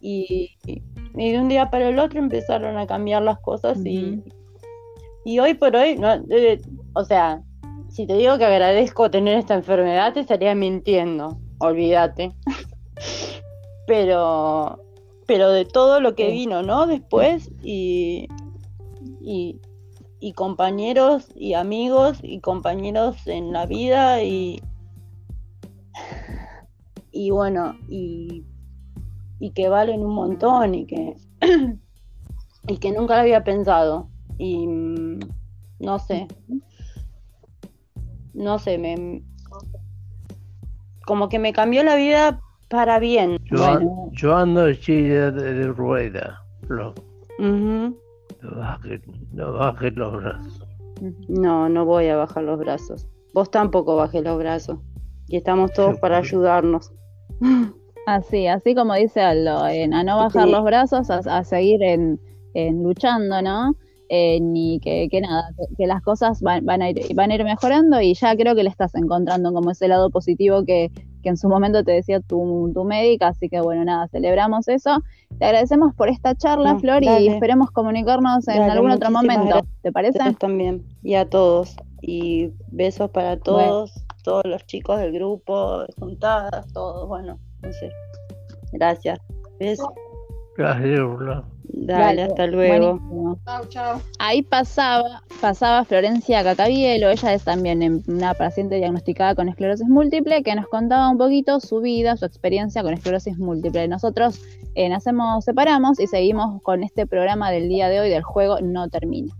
Y, 0.00 0.56
de 0.64 1.38
un 1.38 1.48
día 1.48 1.70
para 1.70 1.88
el 1.88 1.98
otro 1.98 2.18
empezaron 2.20 2.78
a 2.78 2.86
cambiar 2.86 3.22
las 3.22 3.38
cosas 3.40 3.84
y, 3.84 4.22
y 5.24 5.38
hoy 5.38 5.54
por 5.54 5.76
hoy, 5.76 5.96
no, 5.96 6.14
eh, 6.30 6.60
o 6.94 7.04
sea, 7.04 7.42
si 7.92 8.06
te 8.06 8.14
digo 8.14 8.38
que 8.38 8.46
agradezco 8.46 9.10
tener 9.10 9.36
esta 9.36 9.52
enfermedad, 9.54 10.14
te 10.14 10.20
estaría 10.20 10.54
mintiendo. 10.54 11.38
Olvídate. 11.58 12.32
pero, 13.86 14.82
pero 15.26 15.50
de 15.50 15.66
todo 15.66 16.00
lo 16.00 16.14
que 16.14 16.30
vino, 16.30 16.62
¿no? 16.62 16.86
Después 16.86 17.50
y, 17.62 18.28
y, 19.20 20.32
compañeros 20.34 21.28
y 21.36 21.52
amigos 21.52 22.18
y 22.22 22.40
compañeros 22.40 23.26
en 23.26 23.52
la 23.52 23.66
vida 23.66 24.22
y, 24.22 24.62
y 27.10 27.30
bueno, 27.30 27.76
y, 27.90 28.46
y 29.38 29.50
que 29.50 29.68
valen 29.68 30.02
un 30.02 30.14
montón 30.14 30.74
y 30.74 30.86
que, 30.86 31.16
y 32.68 32.78
que 32.78 32.92
nunca 32.92 33.16
lo 33.16 33.20
había 33.20 33.44
pensado. 33.44 34.08
Y 34.38 34.66
mm, 34.66 35.18
no 35.80 35.98
sé, 35.98 36.26
no 38.34 38.58
sé, 38.58 38.78
me 38.78 39.22
como 41.04 41.28
que 41.28 41.38
me 41.38 41.52
cambió 41.52 41.82
la 41.82 41.96
vida 41.96 42.40
para 42.68 42.98
bien. 42.98 43.38
Yo, 44.12 44.36
ando 44.36 44.68
en 44.68 44.76
silla 44.76 45.30
de, 45.30 45.66
rueda, 45.66 46.42
no, 46.68 46.94
bajes, 48.40 49.00
no 49.32 49.52
bajes 49.52 49.94
los 49.94 50.22
brazos. 50.22 50.68
No, 51.28 51.68
no 51.68 51.84
voy 51.84 52.08
a 52.08 52.16
bajar 52.16 52.44
los 52.44 52.58
brazos. 52.58 53.08
Vos 53.34 53.50
tampoco 53.50 53.96
bajes 53.96 54.22
los 54.22 54.38
brazos. 54.38 54.78
Y 55.28 55.36
estamos 55.36 55.72
todos 55.72 55.98
para 55.98 56.18
ayudarnos. 56.18 56.92
Así, 58.04 58.48
así 58.48 58.74
como 58.74 58.94
dice 58.94 59.20
Aldo, 59.20 59.62
a 59.62 60.02
no 60.02 60.16
bajar 60.16 60.48
los 60.48 60.64
brazos, 60.64 61.08
a, 61.08 61.44
seguir 61.44 61.84
en, 61.84 62.18
luchando, 62.82 63.40
¿no? 63.42 63.76
Eh, 64.14 64.40
ni 64.42 64.78
que, 64.78 65.08
nada, 65.22 65.54
que, 65.78 65.86
las 65.86 66.02
cosas 66.02 66.42
van, 66.42 66.82
a 66.82 66.90
ir, 66.90 67.14
van 67.14 67.30
a 67.30 67.34
ir 67.34 67.44
mejorando 67.44 67.98
y 67.98 68.12
ya 68.12 68.36
creo 68.36 68.54
que 68.54 68.62
le 68.62 68.68
estás 68.68 68.94
encontrando 68.94 69.54
como 69.54 69.70
ese 69.70 69.88
lado 69.88 70.10
positivo 70.10 70.66
que, 70.66 70.90
en 71.22 71.38
su 71.38 71.48
momento 71.48 71.82
te 71.82 71.92
decía 71.92 72.20
tu, 72.20 72.70
tu 72.74 72.84
médica, 72.84 73.28
así 73.28 73.48
que 73.48 73.62
bueno, 73.62 73.86
nada, 73.86 74.08
celebramos 74.08 74.68
eso. 74.68 75.02
Te 75.38 75.46
agradecemos 75.46 75.94
por 75.94 76.10
esta 76.10 76.34
charla, 76.34 76.78
Flor, 76.78 77.02
y 77.02 77.28
esperemos 77.28 77.70
comunicarnos 77.70 78.46
en 78.48 78.60
algún 78.60 78.90
otro 78.90 79.10
momento, 79.10 79.62
¿te 79.80 79.90
parece? 79.90 80.18
también, 80.34 80.84
y 81.02 81.14
a 81.14 81.26
todos, 81.26 81.74
y 82.02 82.50
besos 82.70 83.08
para 83.12 83.38
todos, 83.38 83.94
todos 84.24 84.44
los 84.44 84.66
chicos 84.66 84.98
del 84.98 85.12
grupo, 85.12 85.86
juntadas, 85.98 86.70
todos, 86.74 87.08
bueno, 87.08 87.38
no 87.62 87.72
sé. 87.72 87.90
Gracias. 88.72 89.18
Besos. 89.58 89.88
Gracias, 90.58 91.00
Dale, 91.72 92.22
hasta 92.22 92.46
luego. 92.46 93.00
Chao, 93.44 93.64
chao. 93.68 94.00
Ahí 94.18 94.42
pasaba, 94.42 95.22
pasaba 95.40 95.84
Florencia 95.84 96.44
Cacabielo, 96.44 97.10
ella 97.10 97.34
es 97.34 97.44
también 97.44 98.02
una 98.06 98.34
paciente 98.34 98.76
diagnosticada 98.76 99.34
con 99.34 99.48
esclerosis 99.48 99.88
múltiple, 99.88 100.42
que 100.42 100.54
nos 100.54 100.66
contaba 100.68 101.08
un 101.08 101.18
poquito 101.18 101.60
su 101.60 101.80
vida, 101.80 102.16
su 102.16 102.26
experiencia 102.26 102.82
con 102.82 102.94
esclerosis 102.94 103.38
múltiple. 103.38 103.88
Nosotros 103.88 104.40
eh, 104.74 104.88
nacemos, 104.88 105.44
separamos 105.44 105.98
y 105.98 106.06
seguimos 106.06 106.62
con 106.62 106.82
este 106.82 107.06
programa 107.06 107.50
del 107.50 107.68
día 107.68 107.88
de 107.88 108.00
hoy 108.00 108.10
del 108.10 108.22
juego 108.22 108.60
No 108.60 108.88
Termina. 108.88 109.34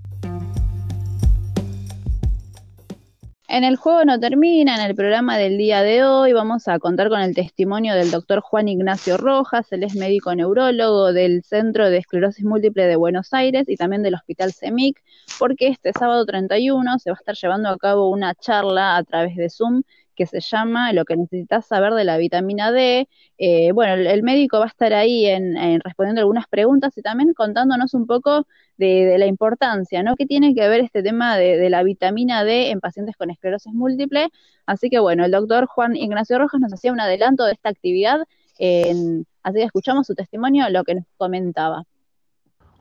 En 3.52 3.64
el 3.64 3.76
juego 3.76 4.06
no 4.06 4.18
termina, 4.18 4.76
en 4.76 4.80
el 4.80 4.94
programa 4.94 5.36
del 5.36 5.58
día 5.58 5.82
de 5.82 6.04
hoy 6.04 6.32
vamos 6.32 6.68
a 6.68 6.78
contar 6.78 7.10
con 7.10 7.20
el 7.20 7.34
testimonio 7.34 7.94
del 7.94 8.10
doctor 8.10 8.40
Juan 8.40 8.66
Ignacio 8.66 9.18
Rojas, 9.18 9.70
él 9.72 9.82
es 9.82 9.94
médico 9.94 10.34
neurólogo 10.34 11.12
del 11.12 11.42
Centro 11.42 11.90
de 11.90 11.98
Esclerosis 11.98 12.46
Múltiple 12.46 12.86
de 12.86 12.96
Buenos 12.96 13.34
Aires 13.34 13.68
y 13.68 13.76
también 13.76 14.02
del 14.02 14.14
Hospital 14.14 14.54
CEMIC, 14.54 15.02
porque 15.38 15.68
este 15.68 15.92
sábado 15.92 16.24
31 16.24 16.98
se 16.98 17.10
va 17.10 17.16
a 17.16 17.20
estar 17.20 17.34
llevando 17.34 17.68
a 17.68 17.76
cabo 17.76 18.08
una 18.08 18.34
charla 18.34 18.96
a 18.96 19.04
través 19.04 19.36
de 19.36 19.50
Zoom 19.50 19.82
que 20.14 20.26
se 20.26 20.40
llama 20.40 20.92
Lo 20.92 21.04
que 21.04 21.16
necesitas 21.16 21.66
saber 21.66 21.94
de 21.94 22.04
la 22.04 22.16
vitamina 22.16 22.70
D. 22.70 23.08
Eh, 23.38 23.72
bueno, 23.72 23.94
el, 23.94 24.22
médico 24.22 24.58
va 24.58 24.64
a 24.64 24.68
estar 24.68 24.92
ahí 24.92 25.26
en, 25.26 25.80
respondiendo 25.80 26.20
algunas 26.20 26.46
preguntas 26.48 26.96
y 26.96 27.02
también 27.02 27.34
contándonos 27.34 27.94
un 27.94 28.06
poco 28.06 28.46
de, 28.76 29.16
la 29.18 29.26
importancia, 29.26 30.02
¿no? 30.02 30.16
¿Qué 30.16 30.26
tiene 30.26 30.54
que 30.54 30.68
ver 30.68 30.80
este 30.80 31.02
tema 31.02 31.36
de, 31.36 31.70
la 31.70 31.82
vitamina 31.82 32.44
D 32.44 32.70
en 32.70 32.80
pacientes 32.80 33.16
con 33.16 33.30
esclerosis 33.30 33.72
múltiple? 33.72 34.28
Así 34.66 34.90
que 34.90 34.98
bueno, 34.98 35.24
el 35.24 35.30
doctor 35.30 35.66
Juan 35.66 35.96
Ignacio 35.96 36.38
Rojas 36.38 36.60
nos 36.60 36.72
hacía 36.72 36.92
un 36.92 37.00
adelanto 37.00 37.44
de 37.44 37.52
esta 37.52 37.68
actividad, 37.68 38.20
así 38.58 39.58
que 39.58 39.64
escuchamos 39.64 40.06
su 40.06 40.14
testimonio, 40.14 40.68
lo 40.70 40.84
que 40.84 40.94
nos 40.94 41.04
comentaba. 41.16 41.84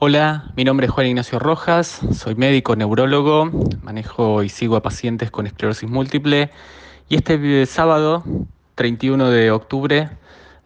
Hola, 0.04 0.52
mi 0.56 0.64
nombre 0.64 0.88
es 0.88 0.92
Juan 0.92 1.06
Ignacio 1.06 1.38
Rojas, 1.38 2.02
soy 2.12 2.34
médico 2.34 2.76
neurólogo, 2.76 3.52
manejo 3.84 4.42
y 4.42 4.50
sigo 4.50 4.76
a 4.76 4.82
pacientes 4.82 5.30
con 5.30 5.46
esclerosis 5.46 5.88
múltiple 5.88 6.50
y 7.12 7.16
este 7.16 7.66
sábado, 7.66 8.24
31 8.76 9.32
de 9.32 9.52
octubre, 9.52 10.12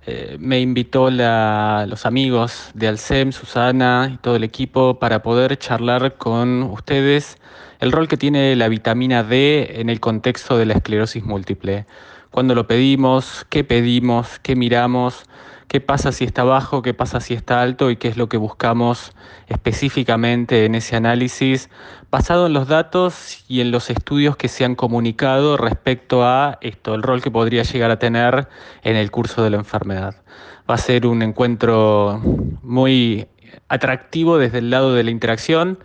eh, 0.06 0.38
me 0.40 0.60
invitó 0.60 1.10
los 1.10 2.06
amigos 2.06 2.70
de 2.76 2.88
Alcem, 2.88 3.32
Susana 3.32 4.12
y 4.14 4.18
todo 4.18 4.36
el 4.36 4.44
equipo 4.44 5.00
para 5.00 5.24
poder 5.24 5.58
charlar 5.58 6.18
con 6.18 6.62
ustedes 6.62 7.40
el 7.80 7.92
rol 7.92 8.08
que 8.08 8.18
tiene 8.18 8.56
la 8.56 8.68
vitamina 8.68 9.24
D 9.24 9.82
en 9.82 9.90
el 9.90 10.00
contexto 10.00 10.56
de 10.56 10.68
la 10.68 10.76
esclerosis 10.76 11.24
múltiple. 11.24 11.88
Cuándo 12.30 12.54
lo 12.54 12.68
pedimos, 12.68 13.48
qué 13.50 13.64
pedimos, 13.64 14.38
qué 14.38 14.56
miramos, 14.56 15.24
qué 15.68 15.82
pasa 15.82 16.12
si 16.12 16.24
está 16.24 16.44
bajo, 16.44 16.82
qué 16.82 16.94
pasa 16.94 17.20
si 17.20 17.34
está 17.34 17.62
alto 17.62 17.90
y 17.92 17.98
qué 17.98 18.08
es 18.08 18.18
lo 18.18 18.30
que 18.30 18.38
buscamos 18.38 19.14
específicamente 19.48 20.66
en 20.66 20.76
ese 20.76 20.96
análisis 20.96 21.70
basado 22.12 22.48
en 22.48 22.54
los 22.54 22.68
datos 22.68 23.44
y 23.48 23.62
en 23.62 23.72
los 23.72 23.90
estudios 23.90 24.38
que 24.38 24.48
se 24.48 24.64
han 24.64 24.76
comunicado 24.76 25.58
respecto 25.58 26.24
a 26.24 26.58
esto, 26.62 26.96
el 26.96 27.04
rol 27.04 27.22
que 27.22 27.32
podría 27.32 27.64
llegar 27.64 27.92
a 27.92 28.00
tener 28.00 28.48
en 28.84 28.96
el 28.96 29.12
curso 29.12 29.44
de 29.44 29.50
la 29.50 29.58
enfermedad. 29.58 30.16
Va 30.70 30.76
a 30.76 30.78
ser 30.78 31.06
un 31.08 31.22
encuentro 31.22 32.22
muy 32.64 33.28
atractivo 33.68 34.38
desde 34.38 34.60
el 34.60 34.70
lado 34.70 34.94
de 34.94 35.04
la 35.04 35.12
interacción. 35.12 35.80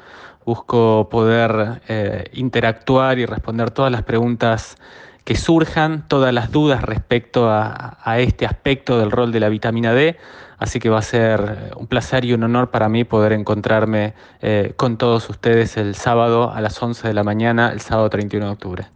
Busco 0.45 1.09
poder 1.11 1.83
eh, 1.89 2.25
interactuar 2.33 3.19
y 3.19 3.27
responder 3.27 3.71
todas 3.71 3.93
las 3.93 4.03
preguntas 4.03 4.77
que 5.25 5.37
surjan 5.37 6.07
todas 6.09 6.33
las 6.33 6.51
dudas 6.51 6.83
respecto 6.83 7.49
a, 7.51 7.97
este 8.19 8.47
aspecto 8.47 8.99
del 8.99 9.11
rol 9.11 9.33
de 9.33 9.41
la 9.41 9.49
vitamina 9.49 9.93
D. 9.93 10.17
Así 10.59 10.79
que 10.79 10.91
va 10.91 10.99
a 10.99 11.03
ser 11.03 11.73
un 11.77 11.87
placer 11.87 12.25
y 12.25 12.35
un 12.35 12.43
honor 12.43 12.71
para 12.71 12.89
mí 12.89 13.05
poder 13.05 13.33
encontrarme 13.33 14.15
eh, 14.43 14.75
con 14.77 14.99
todos 14.99 15.31
ustedes 15.31 15.77
el 15.77 15.95
sábado 15.95 16.51
a 16.53 16.61
las 16.61 16.83
11 16.83 17.09
de 17.09 17.15
la 17.15 17.25
mañana, 17.25 17.71
el 17.73 17.81
sábado 17.81 18.11
31 18.11 18.47
de 18.47 18.53
octubre. 18.53 18.87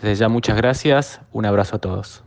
Desde 0.00 0.16
ya 0.16 0.28
muchas 0.28 0.56
gracias, 0.56 1.20
un 1.32 1.46
abrazo 1.46 1.76
a 1.76 1.78
todos. 1.78 2.24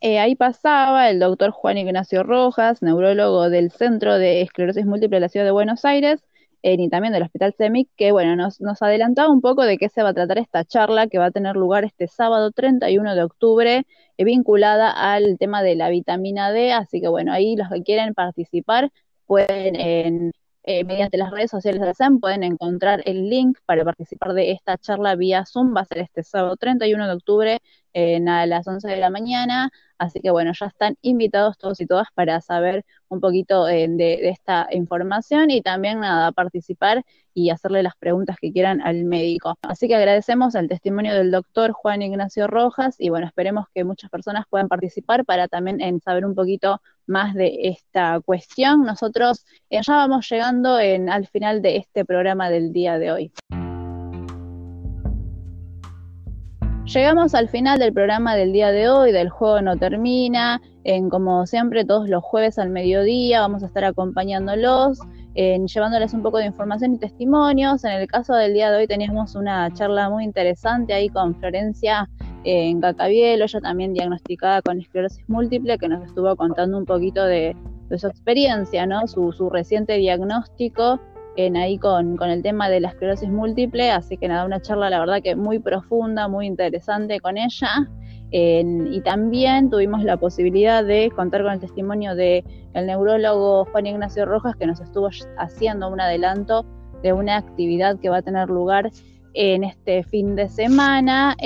Eh, 0.00 0.20
ahí 0.20 0.36
pasaba 0.36 1.10
el 1.10 1.18
doctor 1.18 1.50
Juan 1.50 1.76
Ignacio 1.76 2.22
Rojas, 2.22 2.82
neurólogo 2.82 3.50
del 3.50 3.72
Centro 3.72 4.16
de 4.16 4.42
Esclerosis 4.42 4.86
Múltiple 4.86 5.16
de 5.16 5.20
la 5.20 5.28
Ciudad 5.28 5.46
de 5.46 5.50
Buenos 5.50 5.84
Aires, 5.84 6.20
eh, 6.62 6.76
y 6.78 6.88
también 6.88 7.12
del 7.12 7.22
Hospital 7.22 7.54
CEMIC, 7.56 7.88
que 7.96 8.12
bueno, 8.12 8.36
nos, 8.36 8.60
nos 8.60 8.82
adelantaba 8.82 9.30
un 9.30 9.40
poco 9.40 9.62
de 9.64 9.78
qué 9.78 9.88
se 9.88 10.02
va 10.02 10.10
a 10.10 10.14
tratar 10.14 10.38
esta 10.38 10.64
charla 10.64 11.06
que 11.06 11.18
va 11.18 11.26
a 11.26 11.30
tener 11.30 11.56
lugar 11.56 11.84
este 11.84 12.08
sábado 12.08 12.50
31 12.52 13.14
de 13.14 13.22
octubre, 13.22 13.86
eh, 14.16 14.24
vinculada 14.24 14.90
al 14.90 15.38
tema 15.38 15.62
de 15.62 15.76
la 15.76 15.88
vitamina 15.88 16.50
D, 16.50 16.72
así 16.72 17.00
que 17.00 17.08
bueno, 17.08 17.32
ahí 17.32 17.56
los 17.56 17.68
que 17.68 17.82
quieren 17.82 18.14
participar 18.14 18.90
pueden 19.26 19.76
en, 19.76 20.32
eh, 20.64 20.84
mediante 20.84 21.16
las 21.16 21.30
redes 21.30 21.50
sociales 21.50 21.80
del 21.80 21.94
CEM 21.94 22.20
pueden 22.20 22.42
encontrar 22.42 23.02
el 23.06 23.30
link 23.30 23.58
para 23.64 23.84
participar 23.84 24.34
de 24.34 24.52
esta 24.52 24.76
charla 24.76 25.14
vía 25.16 25.46
Zoom. 25.46 25.74
Va 25.74 25.82
a 25.82 25.84
ser 25.86 25.98
este 25.98 26.22
sábado 26.22 26.56
31 26.56 27.06
de 27.06 27.14
octubre 27.14 27.58
a 27.94 28.46
las 28.46 28.66
11 28.68 28.86
de 28.86 28.96
la 28.98 29.10
mañana. 29.10 29.70
Así 29.98 30.20
que 30.20 30.30
bueno, 30.30 30.52
ya 30.58 30.66
están 30.66 30.96
invitados 31.02 31.58
todos 31.58 31.80
y 31.80 31.86
todas 31.86 32.08
para 32.14 32.40
saber 32.40 32.84
un 33.08 33.20
poquito 33.20 33.68
eh, 33.68 33.86
de, 33.88 34.28
esta 34.28 34.68
información 34.70 35.50
y 35.50 35.62
también 35.62 36.00
nada, 36.00 36.32
participar 36.32 37.04
y 37.34 37.50
hacerle 37.50 37.82
las 37.82 37.96
preguntas 37.96 38.36
que 38.40 38.52
quieran 38.52 38.80
al 38.80 39.04
médico. 39.04 39.56
Así 39.62 39.88
que 39.88 39.94
agradecemos 39.94 40.54
el 40.54 40.68
testimonio 40.68 41.14
del 41.14 41.30
doctor 41.30 41.72
Juan 41.72 42.02
Ignacio 42.02 42.46
Rojas 42.46 42.96
y 42.98 43.10
bueno, 43.10 43.26
esperemos 43.26 43.66
que 43.74 43.84
muchas 43.84 44.10
personas 44.10 44.44
puedan 44.48 44.68
participar 44.68 45.24
para 45.24 45.48
también 45.48 45.80
en 45.80 46.00
saber 46.00 46.24
un 46.24 46.34
poquito 46.34 46.80
más 47.06 47.34
de 47.34 47.58
esta 47.62 48.20
cuestión. 48.20 48.84
Nosotros 48.84 49.44
eh, 49.70 49.80
ya 49.86 49.94
vamos 49.94 50.28
llegando 50.30 50.78
en, 50.78 51.08
al 51.10 51.26
final 51.26 51.62
de 51.62 51.76
este 51.76 52.04
programa 52.04 52.50
del 52.50 52.72
día 52.72 52.98
de 52.98 53.12
hoy. 53.12 53.32
Llegamos 56.88 57.34
al 57.34 57.50
final 57.50 57.78
del 57.78 57.92
programa 57.92 58.34
del 58.34 58.50
día 58.50 58.70
de 58.70 58.88
hoy, 58.88 59.12
del 59.12 59.28
juego 59.28 59.60
no 59.60 59.76
termina. 59.76 60.62
En, 60.84 61.10
como 61.10 61.44
siempre, 61.44 61.84
todos 61.84 62.08
los 62.08 62.24
jueves 62.24 62.58
al 62.58 62.70
mediodía 62.70 63.42
vamos 63.42 63.62
a 63.62 63.66
estar 63.66 63.84
acompañándolos, 63.84 64.98
en, 65.34 65.66
llevándoles 65.66 66.14
un 66.14 66.22
poco 66.22 66.38
de 66.38 66.46
información 66.46 66.94
y 66.94 66.98
testimonios. 66.98 67.84
En 67.84 67.92
el 67.92 68.06
caso 68.06 68.34
del 68.34 68.54
día 68.54 68.70
de 68.70 68.78
hoy 68.78 68.86
teníamos 68.86 69.34
una 69.34 69.70
charla 69.74 70.08
muy 70.08 70.24
interesante 70.24 70.94
ahí 70.94 71.10
con 71.10 71.34
Florencia 71.34 72.08
en 72.44 72.80
Cacabielo, 72.80 73.44
ella 73.44 73.60
también 73.60 73.92
diagnosticada 73.92 74.62
con 74.62 74.80
esclerosis 74.80 75.28
múltiple, 75.28 75.76
que 75.76 75.88
nos 75.88 76.02
estuvo 76.06 76.34
contando 76.36 76.78
un 76.78 76.86
poquito 76.86 77.22
de, 77.22 77.54
su 77.98 78.06
experiencia, 78.06 78.86
¿no? 78.86 79.06
su, 79.06 79.30
su 79.32 79.50
reciente 79.50 79.98
diagnóstico 79.98 80.98
en 81.38 81.56
ahí 81.56 81.78
con, 81.78 82.16
con, 82.16 82.30
el 82.30 82.42
tema 82.42 82.68
de 82.68 82.80
la 82.80 82.88
esclerosis 82.88 83.30
múltiple, 83.30 83.92
así 83.92 84.16
que 84.16 84.26
nada, 84.26 84.44
una 84.44 84.60
charla 84.60 84.90
la 84.90 84.98
verdad 84.98 85.22
que 85.22 85.36
muy 85.36 85.60
profunda, 85.60 86.26
muy 86.26 86.46
interesante 86.46 87.20
con 87.20 87.38
ella. 87.38 87.88
y 88.30 89.00
también 89.02 89.70
tuvimos 89.70 90.02
la 90.02 90.16
posibilidad 90.16 90.84
de 90.84 91.10
contar 91.14 91.44
con 91.44 91.52
el 91.52 91.60
testimonio 91.60 92.16
de 92.16 92.44
el 92.74 92.86
neurólogo 92.86 93.66
Juan 93.66 93.86
Ignacio 93.86 94.26
Rojas 94.26 94.56
que 94.56 94.66
nos 94.66 94.80
estuvo 94.80 95.08
haciendo 95.38 95.88
un 95.88 96.00
adelanto 96.00 96.66
de 97.02 97.12
una 97.12 97.36
actividad 97.36 98.00
que 98.00 98.10
va 98.10 98.18
a 98.18 98.22
tener 98.22 98.48
lugar 98.48 98.90
en 99.34 99.62
este 99.62 100.02
fin 100.02 100.34
de 100.34 100.48
semana. 100.48 101.36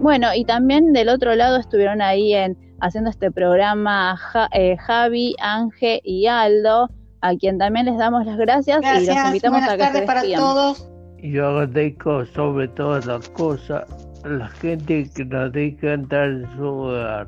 bueno, 0.00 0.28
y 0.34 0.46
también 0.46 0.94
del 0.94 1.10
otro 1.10 1.34
lado 1.34 1.58
estuvieron 1.58 2.00
ahí 2.00 2.32
en, 2.32 2.56
haciendo 2.80 3.10
este 3.10 3.30
programa 3.30 4.18
eh, 4.52 4.78
Javi, 4.78 5.34
Ángel 5.38 6.00
y 6.02 6.26
Aldo 6.28 6.88
a 7.24 7.34
quien 7.36 7.56
también 7.56 7.86
les 7.86 7.96
damos 7.96 8.26
las 8.26 8.36
gracias, 8.36 8.80
y 8.82 9.06
los 9.06 9.16
invitamos 9.16 9.62
a 9.62 9.78
que 9.78 9.86
se 9.86 10.02
para 10.02 10.22
todos. 10.36 10.86
Yo 11.22 11.48
agradezco 11.48 12.26
sobre 12.26 12.68
todas 12.68 13.06
las 13.06 13.26
cosas 13.30 13.84
a 14.24 14.28
la 14.28 14.48
gente 14.48 15.08
que 15.14 15.24
nos 15.24 15.50
deja 15.52 15.94
entrar 15.94 16.28
en 16.28 16.46
su 16.54 16.66
hogar. 16.66 17.26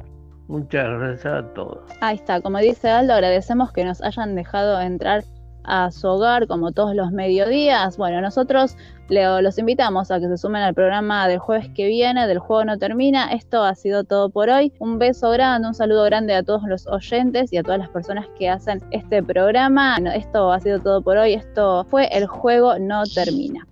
Muchas 0.49 0.87
gracias 0.99 1.33
a 1.33 1.55
todos. 1.55 1.79
Ahí 2.03 2.17
está, 2.17 2.43
como 2.43 2.59
dice 2.59 2.91
Aldo, 2.91 3.15
agradecemos 3.15 3.73
que 3.73 3.87
nos 3.87 4.03
hayan 4.03 4.35
dejado 4.35 4.79
entrar 4.83 5.25
a 5.67 5.91
su 5.91 6.09
hogar 6.09 6.47
como 6.47 6.73
todos 6.73 6.95
los 6.95 7.13
mediodías, 7.13 7.97
bueno, 7.97 8.21
nosotros 8.21 8.77
los 9.09 9.59
invitamos 9.59 10.11
a 10.11 10.19
que 10.19 10.27
se 10.27 10.37
sumen 10.37 10.63
al 10.63 10.75
programa 10.75 11.29
del 11.29 11.39
jueves 11.39 11.69
que 11.75 11.87
viene, 11.87 12.27
del 12.27 12.39
juego 12.39 12.65
no 12.65 12.79
termina. 12.79 13.33
Esto 13.33 13.63
ha 13.63 13.75
sido 13.75 14.05
todo 14.05 14.31
por 14.31 14.49
hoy. 14.49 14.73
Un 14.79 14.99
beso 14.99 15.31
grande, 15.31 15.69
un 15.69 15.75
saludo 15.75 16.05
grande 16.05 16.35
a 16.35 16.43
todos 16.43 16.63
los 16.67 16.87
oyentes 16.87 17.53
y 17.53 17.57
a 17.57 17.63
todas 17.63 17.79
las 17.79 17.89
personas 17.89 18.27
que 18.39 18.49
hacen 18.49 18.83
este 18.91 19.23
programa. 19.23 19.97
esto 20.15 20.51
ha 20.53 20.61
sido 20.61 20.81
todo 20.81 21.03
por 21.03 21.19
hoy. 21.19 21.35
Esto 21.35 21.85
fue 21.89 22.09
el 22.11 22.27
juego 22.27 22.79
no 22.79 23.05
termina. 23.05 23.67